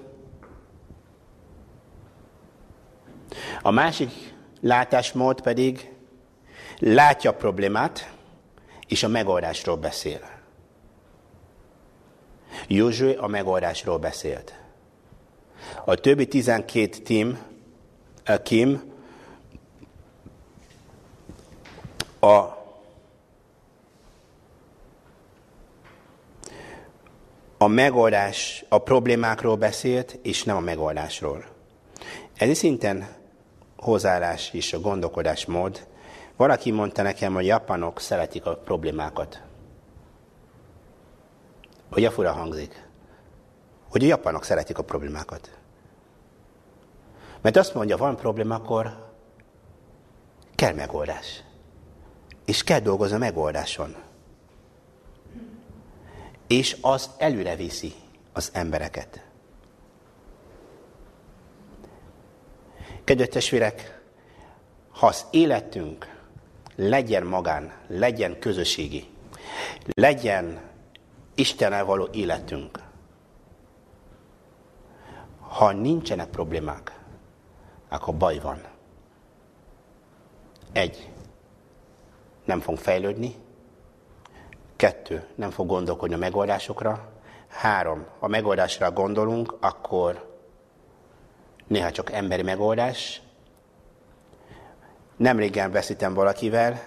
[3.62, 5.94] A másik látásmód pedig
[6.80, 8.14] látja a problémát,
[8.88, 10.20] és a megoldásról beszél.
[12.68, 14.54] Józsué a megoldásról beszélt.
[15.86, 17.40] A többi 12 tím,
[18.26, 18.94] a Kim
[22.20, 22.64] a
[27.58, 31.46] a megoldás, a problémákról beszélt, és nem a megoldásról.
[32.38, 33.08] Ez szinten
[33.86, 35.88] hozzáállás és a gondolkodásmód.
[36.36, 39.42] Valaki mondta nekem, hogy japanok szeretik a problémákat.
[41.92, 42.88] Hogy a fura hangzik.
[43.90, 45.58] Hogy a japanok szeretik a problémákat.
[47.42, 49.14] Mert azt mondja, van probléma, akkor
[50.56, 51.44] kell megoldás.
[52.46, 53.96] És kell dolgozni a megoldáson.
[56.48, 57.94] És az előre viszi
[58.34, 59.25] az embereket.
[63.06, 64.02] Kedves testvérek,
[64.90, 66.16] ha az életünk
[66.76, 69.08] legyen magán, legyen közösségi,
[69.86, 70.62] legyen
[71.36, 72.80] Istennel való életünk,
[75.40, 77.00] ha nincsenek problémák,
[77.90, 78.62] akkor baj van.
[80.72, 81.10] Egy,
[82.46, 83.36] nem fog fejlődni.
[84.76, 87.12] Kettő, nem fog gondolkodni a megoldásokra.
[87.48, 90.35] Három, ha megoldásra gondolunk, akkor
[91.68, 93.22] néha csak emberi megoldás.
[95.18, 96.82] Nem régen beszéltem valakivel,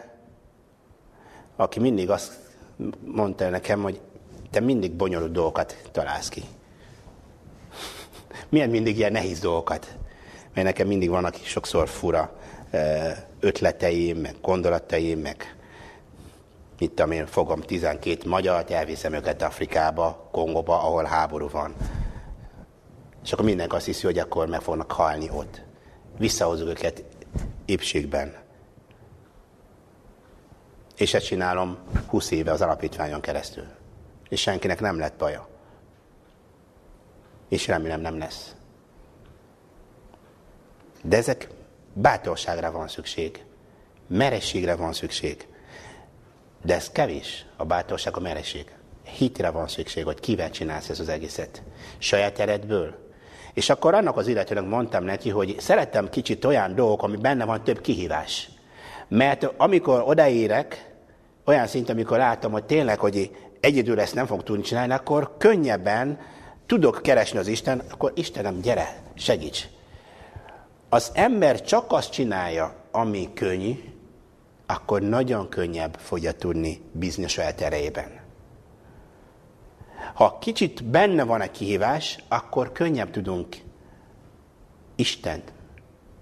[1.57, 2.33] aki mindig azt
[3.05, 4.01] mondta nekem, hogy
[4.51, 6.43] te mindig bonyolult dolgokat találsz ki.
[8.49, 9.97] Milyen mindig ilyen nehéz dolgokat?
[10.55, 12.37] Mert nekem mindig vannak sokszor fura
[13.41, 15.57] ötleteim, meg gondolataim, meg
[16.79, 21.75] mit tudom én, fogom 12 magyart, elviszem őket Afrikába, Kongóba, ahol háború van.
[23.29, 25.63] És akkor mindenki azt hiszi, hogy akkor meg fognak halni ott.
[26.19, 27.05] Visszahozok őket
[27.65, 28.37] épségben.
[30.97, 33.65] És ezt csinálom 20 éve az alapítványon keresztül.
[34.29, 35.49] És senkinek nem lett baja.
[37.49, 38.55] És remélem nem lesz.
[41.03, 41.49] De ezek
[41.93, 43.45] bátorságra van szükség.
[44.07, 45.49] Merességre van szükség.
[46.63, 48.75] De ez kevés, a bátorság, a mereség.
[49.05, 51.63] Hitre van szükség, hogy kivel csinálsz ez az egészet.
[51.99, 53.07] Saját eredből.
[53.59, 57.65] És akkor annak az illetőnek mondtam neki, hogy szerettem kicsit olyan dolgok, ami benne van
[57.65, 58.49] több kihívás.
[59.09, 60.95] Mert amikor odaérek,
[61.45, 66.21] olyan szint, amikor látom, hogy tényleg, hogy egyedül ezt nem fog tudni csinálni, akkor könnyebben
[66.67, 69.67] tudok keresni az Isten, akkor Istenem, gyere, segíts.
[70.89, 73.75] Az ember csak azt csinálja, ami könnyű,
[74.67, 78.21] akkor nagyon könnyebb fogja tudni bízni a saját erejében.
[80.19, 83.57] Ha kicsit benne van egy kihívás, akkor könnyebb tudunk
[84.95, 85.53] Istent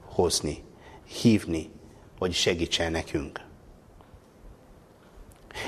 [0.05, 0.65] hozni,
[1.21, 1.71] hívni,
[2.19, 3.41] hogy segítsen nekünk.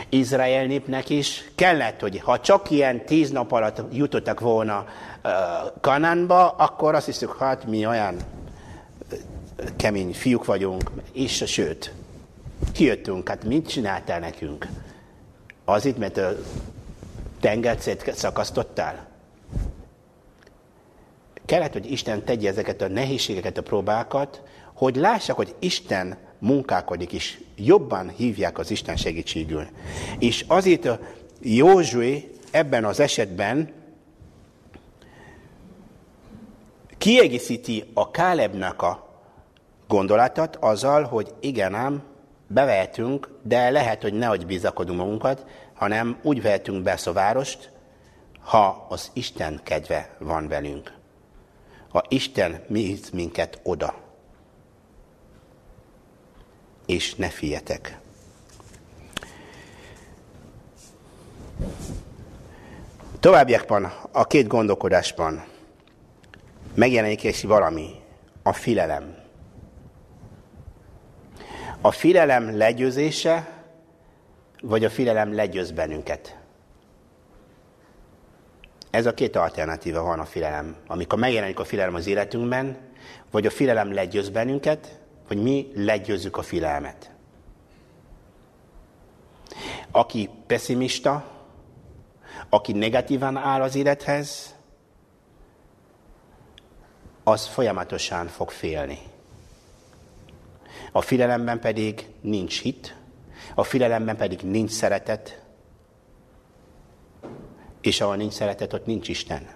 [0.08, 4.84] Izrael népnek is kellett, hogy ha csak ilyen tíz nap alatt jutottak volna
[5.24, 5.32] uh,
[5.80, 8.16] Kanánba, akkor azt hiszük, hát mi olyan
[9.76, 11.92] kemény fiúk vagyunk, és sőt,
[12.72, 14.66] kijöttünk, hát mit csináltál nekünk?
[15.64, 16.36] Az itt, mert a
[17.40, 19.06] tengert szakasztottál?
[21.46, 24.42] Kellett, hogy Isten tegye ezeket a nehézségeket, a próbákat,
[24.74, 29.66] hogy lássák, hogy Isten munkálkodik, és jobban hívják az Isten segítségül.
[30.18, 30.98] És azért a
[31.40, 33.72] Józsué ebben az esetben
[36.98, 39.08] kiegészíti a Kálebnek a
[39.86, 42.02] gondolatot azzal, hogy igen ám,
[42.46, 45.46] bevehetünk, de lehet, hogy nehogy bizakodunk magunkat,
[45.78, 47.70] hanem úgy vehetünk be a várost,
[48.40, 50.92] ha az Isten kedve van velünk.
[51.88, 53.94] Ha Isten mi minket oda.
[56.86, 57.98] És ne féljetek.
[63.20, 65.44] Továbbiakban, a két gondolkodásban
[66.74, 67.90] megjelenik és valami,
[68.42, 69.16] a filelem.
[71.80, 73.57] A filelem legyőzése,
[74.60, 76.36] vagy a filelem legyőz bennünket.
[78.90, 80.76] Ez a két alternatíva van a filelem.
[80.86, 82.76] Amikor megjelenik a filelem az életünkben,
[83.30, 87.10] vagy a filelem legyőz bennünket, vagy mi legyőzzük a filelmet.
[89.90, 91.24] Aki pessimista,
[92.48, 94.54] aki negatívan áll az élethez,
[97.24, 98.98] az folyamatosan fog félni.
[100.92, 102.97] A filelemben pedig nincs hit,
[103.54, 105.42] a filelemben pedig nincs szeretet,
[107.80, 109.48] és ahol nincs szeretet, ott nincs Isten.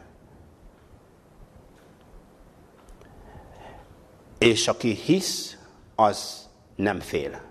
[4.38, 5.57] És aki hisz,
[5.95, 7.43] az nem fél.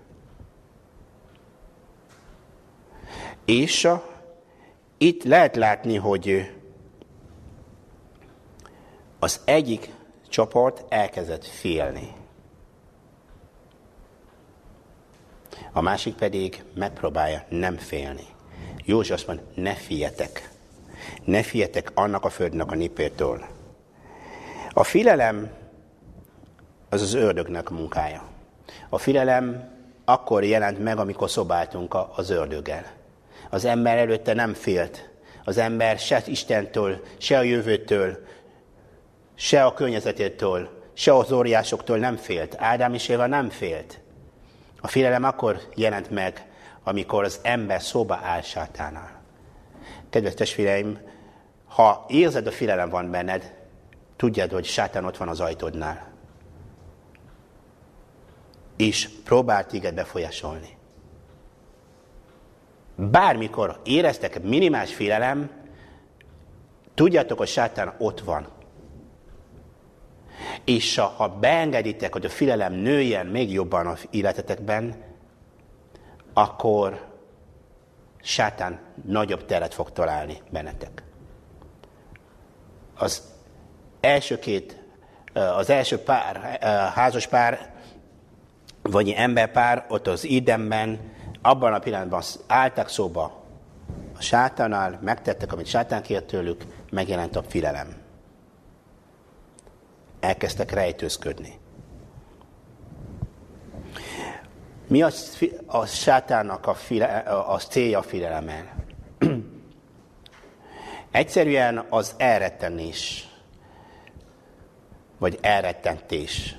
[3.44, 4.04] És a,
[4.98, 6.52] itt lehet látni, hogy
[9.18, 9.94] az egyik
[10.28, 12.21] csoport elkezdett félni.
[15.72, 18.26] A másik pedig megpróbálja nem félni.
[18.84, 20.50] József azt mondja, ne féljetek.
[21.24, 23.44] Ne féljetek annak a földnek a népétől.
[24.72, 25.50] A filelem
[26.88, 28.24] az az ördögnek munkája.
[28.88, 29.70] A filelem
[30.04, 32.84] akkor jelent meg, amikor szobáltunk az ördöggel.
[33.50, 35.10] Az ember előtte nem félt.
[35.44, 38.26] Az ember se Istentől, se a jövőtől,
[39.34, 42.54] se a környezetétől, se az óriásoktól nem félt.
[42.58, 44.00] Ádám és Éva nem félt.
[44.84, 46.46] A félelem akkor jelent meg,
[46.82, 49.20] amikor az ember szóba áll sátánál.
[50.10, 50.98] Kedves testvéreim,
[51.66, 53.54] ha érzed, a félelem van benned,
[54.16, 56.10] tudjad, hogy sátán ott van az ajtódnál.
[58.76, 60.76] És próbál téged befolyásolni.
[62.96, 65.50] Bármikor éreztek minimális félelem,
[66.94, 68.48] tudjátok, hogy sátán ott van.
[70.64, 74.94] És ha beengeditek, hogy a félelem nőjen még jobban az életetekben,
[76.32, 77.10] akkor
[78.22, 81.02] sátán nagyobb teret fog találni bennetek.
[82.94, 83.22] Az
[84.00, 84.82] első két,
[85.32, 86.58] az első pár,
[86.94, 87.72] házas pár,
[88.82, 91.10] vagy emberpár ott az Édenben,
[91.42, 93.42] abban a pillanatban álltak szóba
[94.18, 98.01] a sátánál, megtettek, amit sátán kért tőlük, megjelent a filelem.
[100.22, 101.58] Elkezdtek rejtőzködni.
[104.88, 108.84] Mi az, a sátának a, file, a célja a filelemen?
[111.10, 113.28] Egyszerűen az elrettenés,
[115.18, 116.56] vagy elrettentés,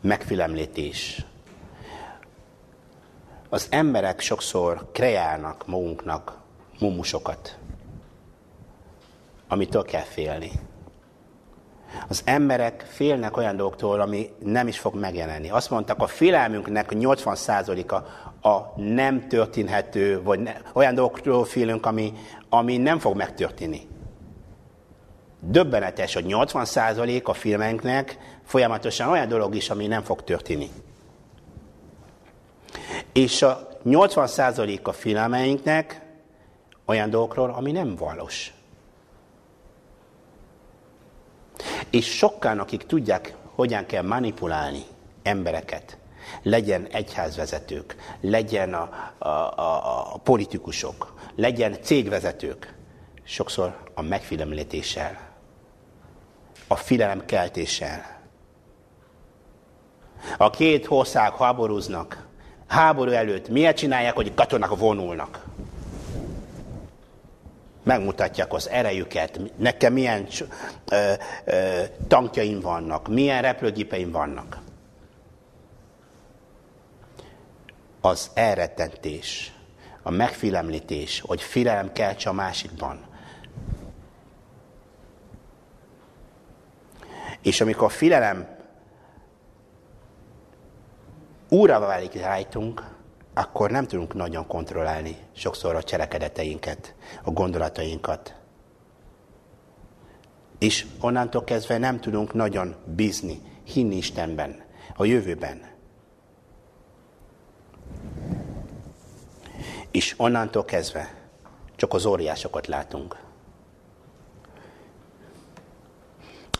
[0.00, 1.24] megfilemlítés.
[3.48, 6.38] Az emberek sokszor kreálnak magunknak
[6.78, 7.58] mumusokat,
[9.48, 10.50] amitől kell félni.
[12.08, 15.50] Az emberek félnek olyan dolgoktól, ami nem is fog megjelenni.
[15.50, 17.94] Azt mondtak, a félelmünknek 80%-a
[18.48, 22.12] a nem történhető, vagy ne, olyan dolgokról félünk, ami,
[22.48, 23.80] ami nem fog megtörténni.
[25.40, 30.70] Döbbenetes, hogy 80% a filmeknek folyamatosan olyan dolog is, ami nem fog történni.
[33.12, 36.00] És a 80% a filmeinknek
[36.84, 38.55] olyan dolgokról, ami nem valós.
[41.90, 44.82] És sokan, akik tudják, hogyan kell manipulálni
[45.22, 45.98] embereket,
[46.42, 52.74] legyen egyházvezetők, legyen a, a, a, a politikusok, legyen cégvezetők,
[53.24, 55.18] sokszor a megfélemlítéssel,
[56.68, 58.20] a filelemkeltéssel.
[60.36, 62.26] A két ország háborúznak,
[62.66, 65.45] háború előtt miért csinálják, hogy katonák vonulnak?
[67.86, 70.26] Megmutatják az erejüket, nekem milyen
[70.90, 71.12] ö,
[71.44, 74.58] ö, tankjaim vannak, milyen repülőgépeim vannak.
[78.00, 79.52] Az elrettentés,
[80.02, 83.04] a megfilemlítés, hogy filelem kelts a másikban.
[87.42, 88.48] És amikor a filelem
[91.48, 92.95] úrra válik rajtunk,
[93.38, 98.34] akkor nem tudunk nagyon kontrollálni sokszor a cselekedeteinket, a gondolatainkat.
[100.58, 104.64] És onnantól kezdve nem tudunk nagyon bízni, hinni Istenben,
[104.96, 105.70] a jövőben.
[109.90, 111.14] És onnantól kezdve
[111.74, 113.16] csak az óriásokat látunk.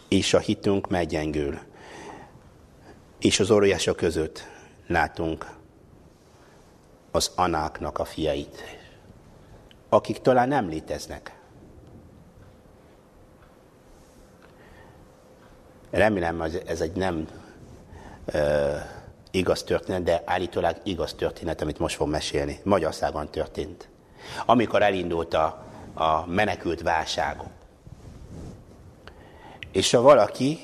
[0.08, 1.58] És a hitünk meggyengül.
[3.18, 4.46] És az óriások között
[4.86, 5.55] látunk
[7.10, 8.62] az anáknak a fiait,
[9.88, 11.34] akik talán nem léteznek.
[15.90, 17.28] Remélem, hogy ez egy nem
[18.24, 18.76] ö,
[19.30, 22.60] igaz történet, de állítólag igaz történet, amit most fog mesélni.
[22.62, 23.88] Magyarországon történt.
[24.46, 27.40] Amikor elindult a, a menekült válság.
[29.72, 30.58] És ha valaki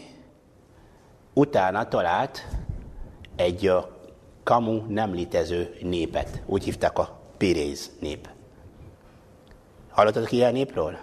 [1.32, 2.46] utána talált
[3.36, 3.72] egy
[4.42, 6.42] kamu nem létező népet.
[6.46, 8.28] Úgy hívták a Piréz nép.
[9.90, 10.98] Hallottatok ilyen népről?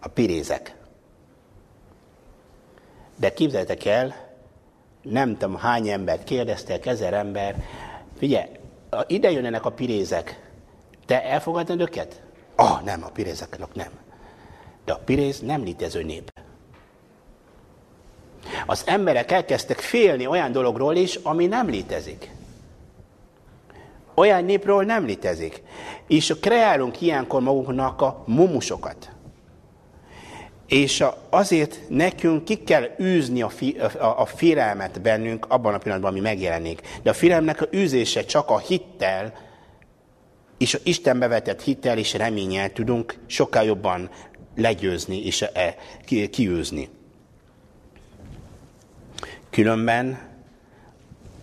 [0.00, 0.76] A pirézek.
[3.18, 4.14] De képzeljétek el,
[5.02, 7.64] nem tudom hány embert kérdeztek, ezer ember,
[8.18, 8.48] figyelj,
[9.06, 10.50] ide jönnek a pirézek,
[11.06, 12.22] te elfogadod őket?
[12.54, 13.90] Ah, nem, a pirézeknek nem.
[14.84, 16.35] De a piréz nem létező nép
[18.66, 22.30] az emberek elkezdtek félni olyan dologról is, ami nem létezik.
[24.14, 25.62] Olyan népről nem létezik.
[26.08, 29.10] És kreálunk ilyenkor magunknak a mumusokat.
[30.66, 36.10] És azért nekünk ki kell űzni a, fi, a, a félelmet bennünk abban a pillanatban,
[36.10, 36.80] ami megjelenik.
[37.02, 39.32] De a félelmnek a űzése csak a hittel,
[40.58, 44.10] és a Istenbe vetett hittel és reménnyel tudunk sokkal jobban
[44.56, 45.76] legyőzni és e,
[46.30, 46.88] kiűzni.
[49.56, 50.18] Különben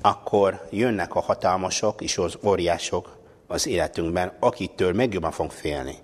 [0.02, 5.96] akkor jönnek a hatalmasok és az óriások az életünkben, akitől meg jobban fogunk félni.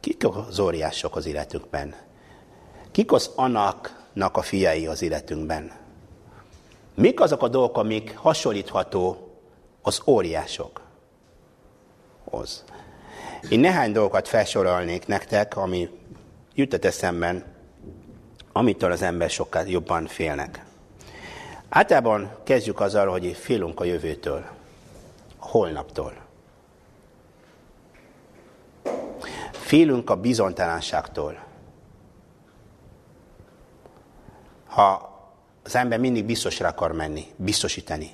[0.00, 1.94] Kik az óriások az életünkben?
[2.90, 5.72] Kik az anaknak a fiai az életünkben?
[6.94, 9.30] Mik azok a dolgok, amik hasonlítható
[9.82, 10.84] az óriásokhoz?
[13.48, 15.88] Én néhány dolgokat felsorolnék nektek, ami
[16.54, 17.44] jutott eszemben,
[18.52, 20.65] amitől az ember sokkal jobban félnek.
[21.68, 24.44] Általában kezdjük azzal, hogy félünk a jövőtől,
[25.38, 26.12] a holnaptól.
[29.52, 31.44] Félünk a bizonytalanságtól.
[34.66, 35.14] Ha
[35.64, 38.10] az ember mindig biztosra akar menni, biztosítani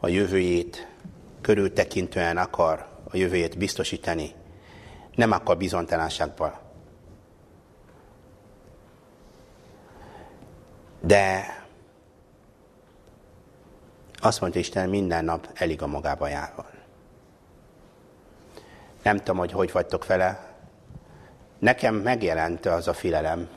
[0.00, 0.88] a jövőjét,
[1.40, 4.34] körültekintően akar a jövőjét biztosítani,
[5.14, 6.52] nem akar bizonytalanságban.
[11.00, 11.44] De
[14.26, 16.66] azt mondta Isten, minden nap elég a magába járva.
[19.02, 20.54] Nem tudom, hogy hogy vagytok vele.
[21.58, 23.48] Nekem megjelent az a filelem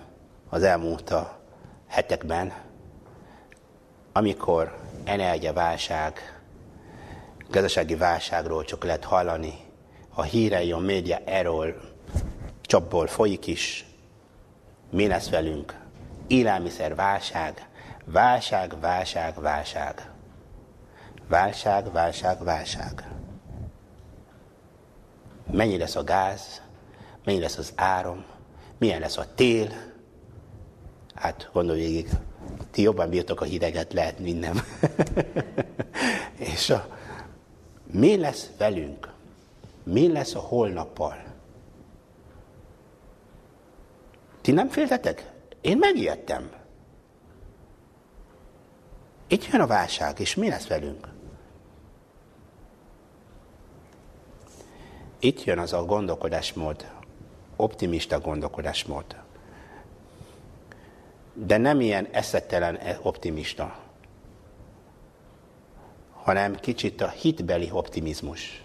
[0.50, 1.40] az elmúlt a
[1.88, 2.54] hetekben,
[4.12, 6.42] amikor energiaválság,
[7.50, 9.54] gazdasági válságról csak lehet hallani,
[10.14, 11.82] a hírei, a média erről
[12.62, 13.86] csapból folyik is,
[14.92, 15.76] mi lesz velünk,
[16.28, 17.68] élelmiszer válság,
[18.06, 20.10] válság, válság, válság.
[21.30, 23.08] Válság, válság, válság.
[25.52, 26.62] Mennyi lesz a gáz,
[27.24, 28.26] mennyi lesz az áram,
[28.78, 29.68] milyen lesz a tél.
[31.14, 32.10] Hát gondolj végig,
[32.72, 34.62] ti jobban bírtok a hideget, lehet, mint nem.
[36.54, 36.88] és, a,
[37.86, 39.14] Mi lesz velünk?
[39.84, 41.24] Mi lesz a holnappal?
[44.42, 45.32] Ti nem féltetek?
[45.62, 46.52] Én megijedtem.
[49.28, 51.18] Itt jön a válság, és mi lesz velünk?
[55.20, 56.92] Itt jön az a gondolkodásmód,
[57.56, 59.06] optimista gondolkodásmód.
[61.34, 63.80] De nem ilyen eszettelen optimista,
[66.14, 68.64] hanem kicsit a hitbeli optimizmus.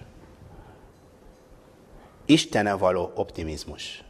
[2.24, 4.04] Istene való optimizmus.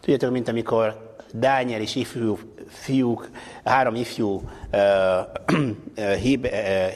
[0.00, 3.30] Tudjátok, mint amikor Dániel és ifjú fiúk,
[3.64, 5.20] három ifjú, uh,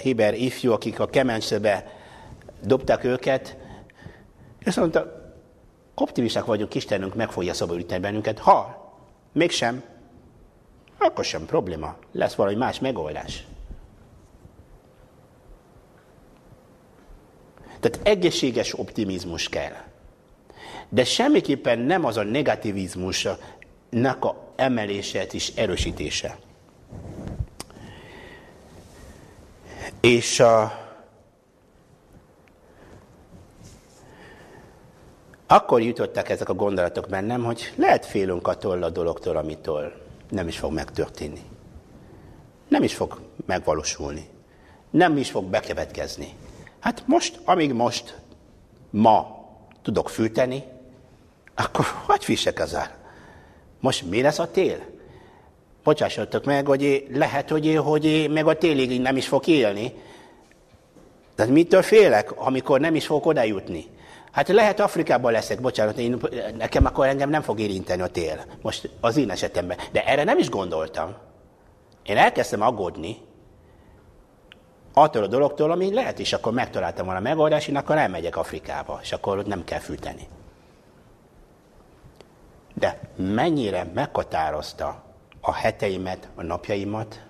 [0.03, 1.93] Héber ifjú, akik a kemencsebe
[2.63, 3.57] dobták őket,
[4.67, 5.33] és mondta,
[5.95, 8.39] optimisták vagyunk, Istenünk meg fogja szabadítani bennünket.
[8.39, 8.85] Ha
[9.33, 9.83] mégsem,
[10.99, 11.97] akkor sem probléma.
[12.13, 13.47] Lesz valami más megoldás.
[17.81, 19.75] Tehát egészséges optimizmus kell.
[20.89, 26.39] De semmiképpen nem az a negativizmusnak a emelése és erősítése.
[30.01, 30.86] És a,
[35.47, 39.93] akkor jutottak ezek a gondolatok bennem, hogy lehet félünk attól a dologtól, amitől
[40.31, 41.43] nem is fog megtörténni.
[42.69, 44.29] Nem is fog megvalósulni.
[44.91, 46.35] Nem is fog bekevetkezni.
[46.81, 48.19] Hát most, amíg most,
[48.91, 49.45] ma
[49.83, 50.63] tudok fűteni,
[51.55, 52.91] akkor hogy fissek ezzel?
[53.81, 54.79] Most mi lesz a tél?
[55.85, 59.93] Bocsássatok meg, hogy lehet, hogy, hogy meg a télig nem is fog élni.
[61.37, 63.87] De mitől félek, amikor nem is fogok oda jutni?
[64.37, 66.21] Hát lehet Afrikában leszek, bocsánat, én,
[66.57, 68.45] nekem akkor engem nem fog érinteni a tél.
[68.63, 69.79] Most az én esetemben.
[69.93, 71.15] De erre nem is gondoltam.
[72.03, 73.19] Én elkezdtem aggódni,
[74.93, 79.13] attól a dologtól, ami lehet, és akkor megtaláltam volna megoldást, én akkor elmegyek Afrikába, és
[79.13, 80.29] akkor ott nem kell fűteni.
[82.75, 85.03] De mennyire meghatározta
[85.41, 87.26] a heteimet, a napjaimat,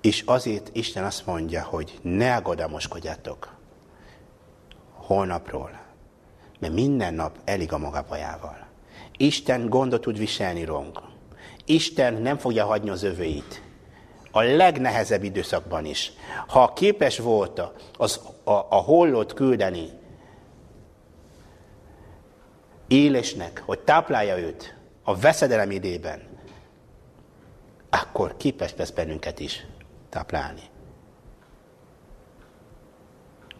[0.00, 3.54] és azért Isten azt mondja, hogy ne aggodalmaskodjatok
[4.92, 5.80] holnapról,
[6.58, 8.66] mert minden nap elég a maga bajával.
[9.16, 11.00] Isten gondot tud viselni rólunk.
[11.64, 13.62] Isten nem fogja hagyni az öveit.
[14.30, 16.12] A legnehezebb időszakban is.
[16.46, 17.62] Ha képes volt
[17.98, 19.88] az, a, a hollót küldeni
[22.88, 26.20] élesnek, hogy táplálja őt a veszedelem idében,
[27.90, 29.66] akkor képes lesz bennünket is
[30.10, 30.62] táplálni.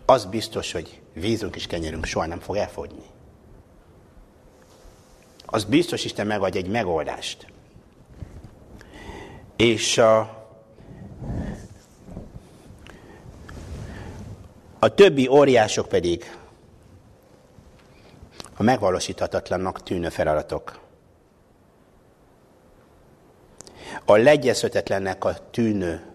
[0.05, 3.05] Az biztos, hogy vízünk és kenyerünk soha nem fog elfogyni.
[5.47, 7.47] Az biztos Isten megadj egy megoldást.
[9.57, 10.19] És a,
[14.79, 16.39] a többi óriások pedig
[18.57, 20.81] a megvalósíthatatlannak tűnő feladatok.
[24.05, 26.10] A legyezhetetlennek a tűnő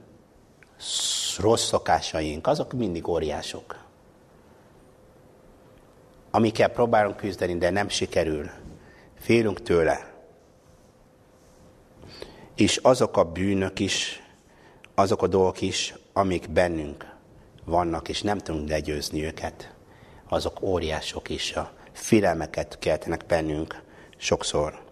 [1.38, 3.84] rossz szokásaink, azok mindig óriások.
[6.32, 8.49] Amikkel próbálunk küzdeni, de nem sikerül.
[9.19, 10.13] Félünk tőle.
[12.55, 14.23] És azok a bűnök is,
[14.95, 17.13] azok a dolgok is, amik bennünk
[17.65, 19.73] vannak, és nem tudunk legyőzni őket,
[20.30, 23.82] azok óriások is, a félelmeket keltenek bennünk
[24.17, 24.84] sokszor.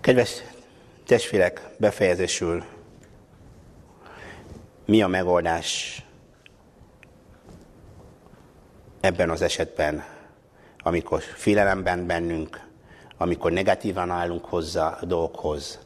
[0.00, 0.42] Kedves
[1.06, 2.64] testvérek, befejezésül
[4.84, 6.02] mi a megoldás
[9.00, 10.04] ebben az esetben,
[10.78, 12.66] amikor félelemben bennünk,
[13.16, 15.78] amikor negatívan állunk hozzá a dolgokhoz.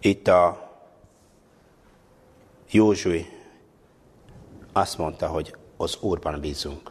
[0.00, 0.72] Itt a
[2.70, 3.26] Józsui
[4.72, 6.90] azt mondta, hogy az Úrban bízunk.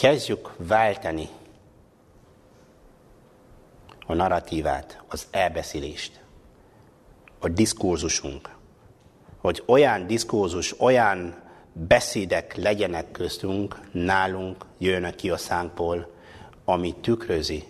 [0.00, 1.28] Kezdjük váltani
[4.06, 6.20] a narratívát, az elbeszélést,
[7.38, 8.56] a diskurzusunk,
[9.38, 11.42] hogy olyan diskurzus, olyan
[11.72, 16.14] beszédek legyenek köztünk, nálunk jönnek ki a szánkból,
[16.64, 17.64] ami tükrözi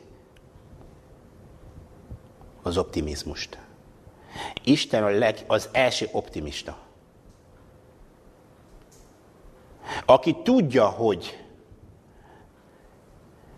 [2.62, 3.58] az optimizmust.
[4.64, 6.78] Isten a leg, az első optimista.
[10.06, 11.44] Aki tudja, hogy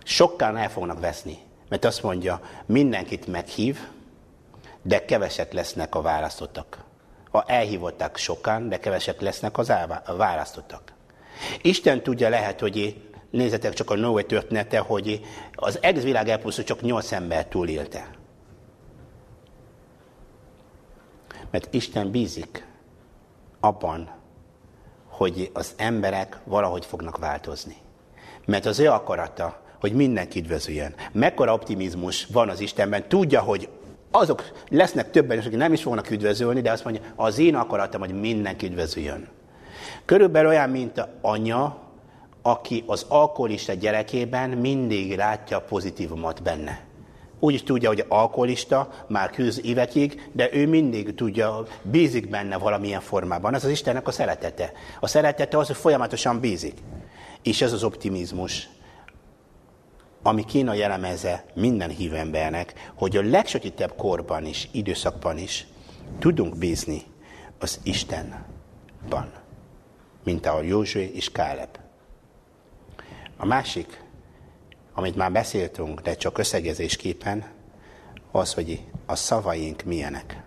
[0.05, 1.39] sokkal el fognak veszni,
[1.69, 3.79] mert azt mondja, mindenkit meghív,
[4.83, 6.85] de kevesek lesznek a választottak.
[7.31, 9.71] A elhívottak sokan, de kevesek lesznek az
[10.05, 10.93] a választottak.
[11.63, 15.21] Isten tudja lehet, hogy nézzetek csak a Noé története, hogy
[15.55, 18.11] az egész világ elpusztult, csak nyolc ember túlélte.
[21.51, 22.67] Mert Isten bízik
[23.61, 24.11] abban,
[25.07, 27.77] hogy az emberek valahogy fognak változni.
[28.45, 30.95] Mert az ő akarata, hogy mindenki üdvözüljön.
[31.13, 33.69] Mekkora optimizmus van az Istenben, tudja, hogy
[34.11, 38.21] azok lesznek többen, akik nem is fognak üdvözölni, de azt mondja, az én akaratom, hogy
[38.21, 39.29] mindenki üdvözüljön.
[40.05, 41.79] Körülbelül olyan, mint a anya,
[42.43, 46.87] aki az alkoholista gyerekében mindig látja a pozitívumot benne.
[47.41, 53.01] Úgy is tudja, hogy alkoholista, már küzd évekig, de ő mindig tudja, bízik benne valamilyen
[53.01, 53.55] formában.
[53.55, 54.73] Ez az Istennek a szeretete.
[55.01, 56.75] A szeretete az, hogy folyamatosan bízik.
[57.43, 58.69] És ez az optimizmus,
[60.23, 65.67] ami kéne jellemezze minden hívembernek, hogy a legsötétebb korban is, időszakban is
[66.19, 67.03] tudunk bízni
[67.59, 69.33] az Istenban,
[70.25, 71.79] mint a Józsué és Káleb.
[73.37, 74.03] A másik,
[74.95, 77.45] amit már beszéltünk, de csak összegezésképpen,
[78.31, 80.43] az, hogy a szavaink milyenek.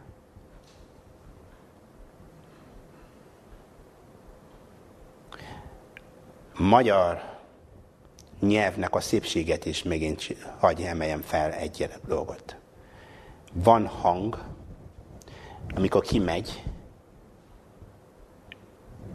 [6.58, 7.31] Magyar
[8.42, 12.56] nyelvnek a szépséget is megint hagyj emeljem fel egy dolgot.
[13.54, 14.44] Van hang,
[15.76, 16.64] amikor kimegy,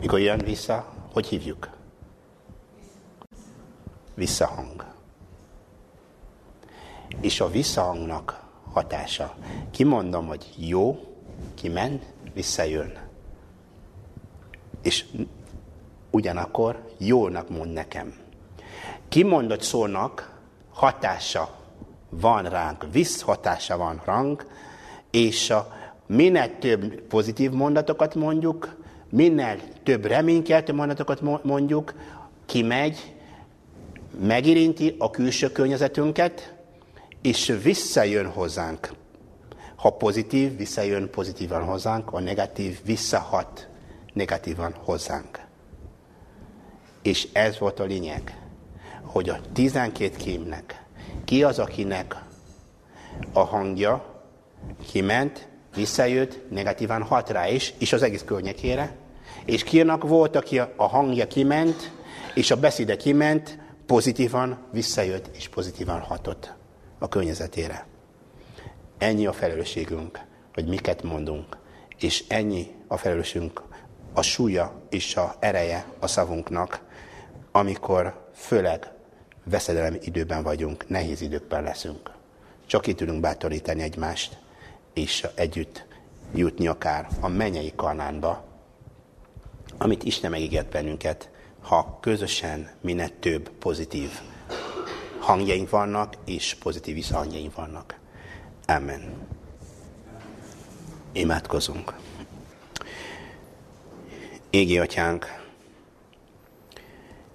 [0.00, 1.70] mikor jön vissza, hogy hívjuk?
[4.14, 4.84] Visszahang.
[7.20, 9.36] És a visszahangnak hatása.
[9.70, 10.98] Kimondom, hogy jó,
[11.54, 12.00] kimen,
[12.34, 12.98] visszajön.
[14.82, 15.04] És
[16.10, 18.25] ugyanakkor jónak mond nekem
[19.08, 20.34] kimondott szónak
[20.72, 21.54] hatása
[22.08, 24.46] van ránk, visszhatása van ránk,
[25.10, 25.68] és a
[26.06, 28.76] minél több pozitív mondatokat mondjuk,
[29.10, 31.94] minél több reménykeltő mondatokat mondjuk,
[32.46, 33.14] kimegy,
[34.20, 36.54] megérinti a külső környezetünket,
[37.22, 38.92] és visszajön hozzánk.
[39.76, 43.68] Ha pozitív, visszajön pozitívan hozzánk, a negatív visszahat
[44.12, 45.40] negatívan hozzánk.
[47.02, 48.45] És ez volt a lényeg
[49.06, 50.84] hogy a 12 kémnek
[51.24, 52.16] ki az, akinek
[53.32, 54.22] a hangja
[54.90, 58.96] kiment, visszajött, negatívan hat rá is, és az egész környékére,
[59.44, 61.92] és kinak volt, aki a hangja kiment,
[62.34, 66.54] és a beszéde kiment, pozitívan visszajött, és pozitívan hatott
[66.98, 67.86] a környezetére.
[68.98, 70.20] Ennyi a felelősségünk,
[70.54, 71.56] hogy miket mondunk,
[71.98, 73.62] és ennyi a felelősségünk,
[74.12, 76.80] a súlya és a ereje a szavunknak,
[77.52, 78.90] amikor főleg
[79.50, 82.10] veszedelem időben vagyunk, nehéz időkben leszünk.
[82.66, 84.36] Csak itt tudunk bátorítani egymást,
[84.94, 85.84] és együtt
[86.34, 88.44] jutni akár a mennyei kanánba,
[89.78, 91.30] amit Isten megígért bennünket,
[91.60, 94.10] ha közösen minél több pozitív
[95.18, 97.98] hangjaink vannak, és pozitív visszahangjaink vannak.
[98.66, 99.26] Amen.
[101.12, 101.94] Imádkozunk.
[104.50, 105.45] Égi atyánk,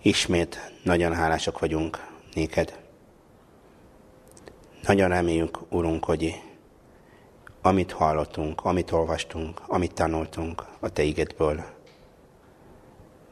[0.02, 2.80] ismét nagyon hálásak vagyunk néked.
[4.82, 6.41] Nagyon reméljük, Urunk, hogy
[7.62, 11.64] amit hallottunk, amit olvastunk, amit tanultunk a Te igedből,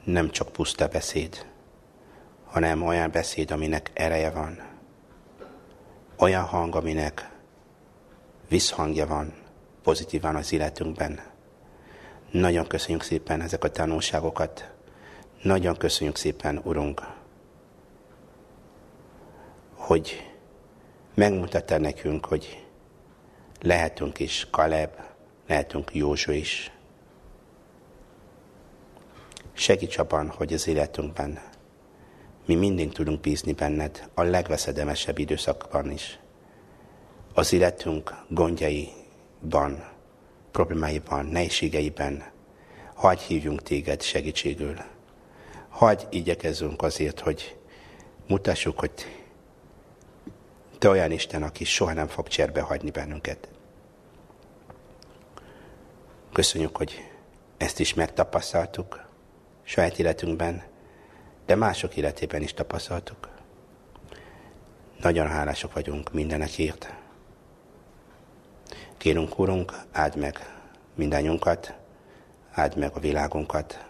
[0.04, 1.46] nem csak puszta beszéd,
[2.46, 4.60] hanem olyan beszéd, aminek ereje van.
[6.18, 7.30] Olyan hang, aminek
[8.50, 9.34] visszhangja van
[9.84, 11.20] pozitívan az életünkben.
[12.32, 14.72] Nagyon köszönjük szépen ezek a tanulságokat.
[15.42, 17.02] Nagyon köszönjük szépen, Urunk,
[19.74, 20.32] hogy
[21.14, 22.66] megmutatta nekünk, hogy
[23.62, 24.90] lehetünk is Kaleb,
[25.48, 26.72] lehetünk Józsó is.
[29.54, 31.40] Segíts abban, hogy az életünkben
[32.46, 36.20] mi mindig tudunk bízni benned a legveszedemesebb időszakban is.
[37.34, 39.90] Az életünk gondjaiban,
[40.52, 42.24] problémáiban, nehézségeiben,
[42.94, 44.98] hagyj hívjunk téged segítségül.
[45.80, 47.58] Hagyj igyekezzünk azért, hogy
[48.28, 48.92] mutassuk, hogy
[50.78, 53.50] te olyan Isten, aki soha nem fog cserbe hagyni bennünket.
[56.34, 57.12] Köszönjük, hogy
[57.58, 59.06] ezt is megtapasztaltuk
[59.64, 60.64] saját életünkben,
[61.46, 63.30] de mások életében is tapasztaltuk.
[65.02, 66.94] Nagyon hálások vagyunk mindenekért.
[68.98, 70.62] Kérünk, Urunk, áld meg
[70.96, 71.74] mindannyiunkat,
[72.52, 73.89] áld meg a világunkat,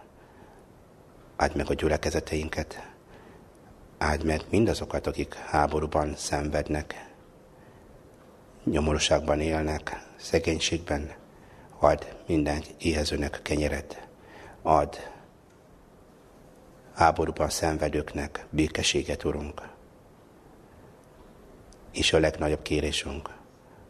[1.39, 2.91] áld meg a gyülekezeteinket,
[3.97, 7.09] áld meg mindazokat, akik háborúban szenvednek,
[8.63, 11.11] nyomorúságban élnek, szegénységben,
[11.79, 14.07] ad minden éhezőnek kenyeret,
[14.61, 14.97] ad
[16.93, 19.61] háborúban szenvedőknek békességet, Urunk.
[21.91, 23.29] És a legnagyobb kérésünk,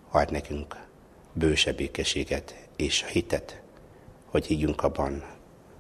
[0.10, 0.86] adj nekünk
[1.34, 3.62] bősebb békességet és hitet,
[4.26, 5.38] hogy higgyünk abban,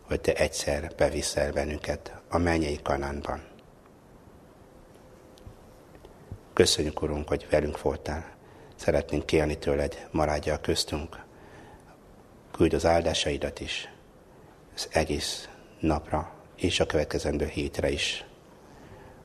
[0.09, 3.43] hogy Te egyszer beviszel bennünket a mennyei kanánban.
[6.53, 8.35] Köszönjük, Urunk, hogy velünk voltál.
[8.75, 11.23] Szeretnénk kérni tőled, maradja a köztünk.
[12.51, 13.89] Küld az áldásaidat is,
[14.75, 15.49] az egész
[15.79, 18.25] napra és a következendő hétre is.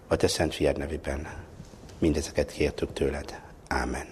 [0.08, 1.44] A Te Szent Fiad nevében
[1.98, 3.40] mindezeket kértük tőled.
[3.68, 4.06] Ámen.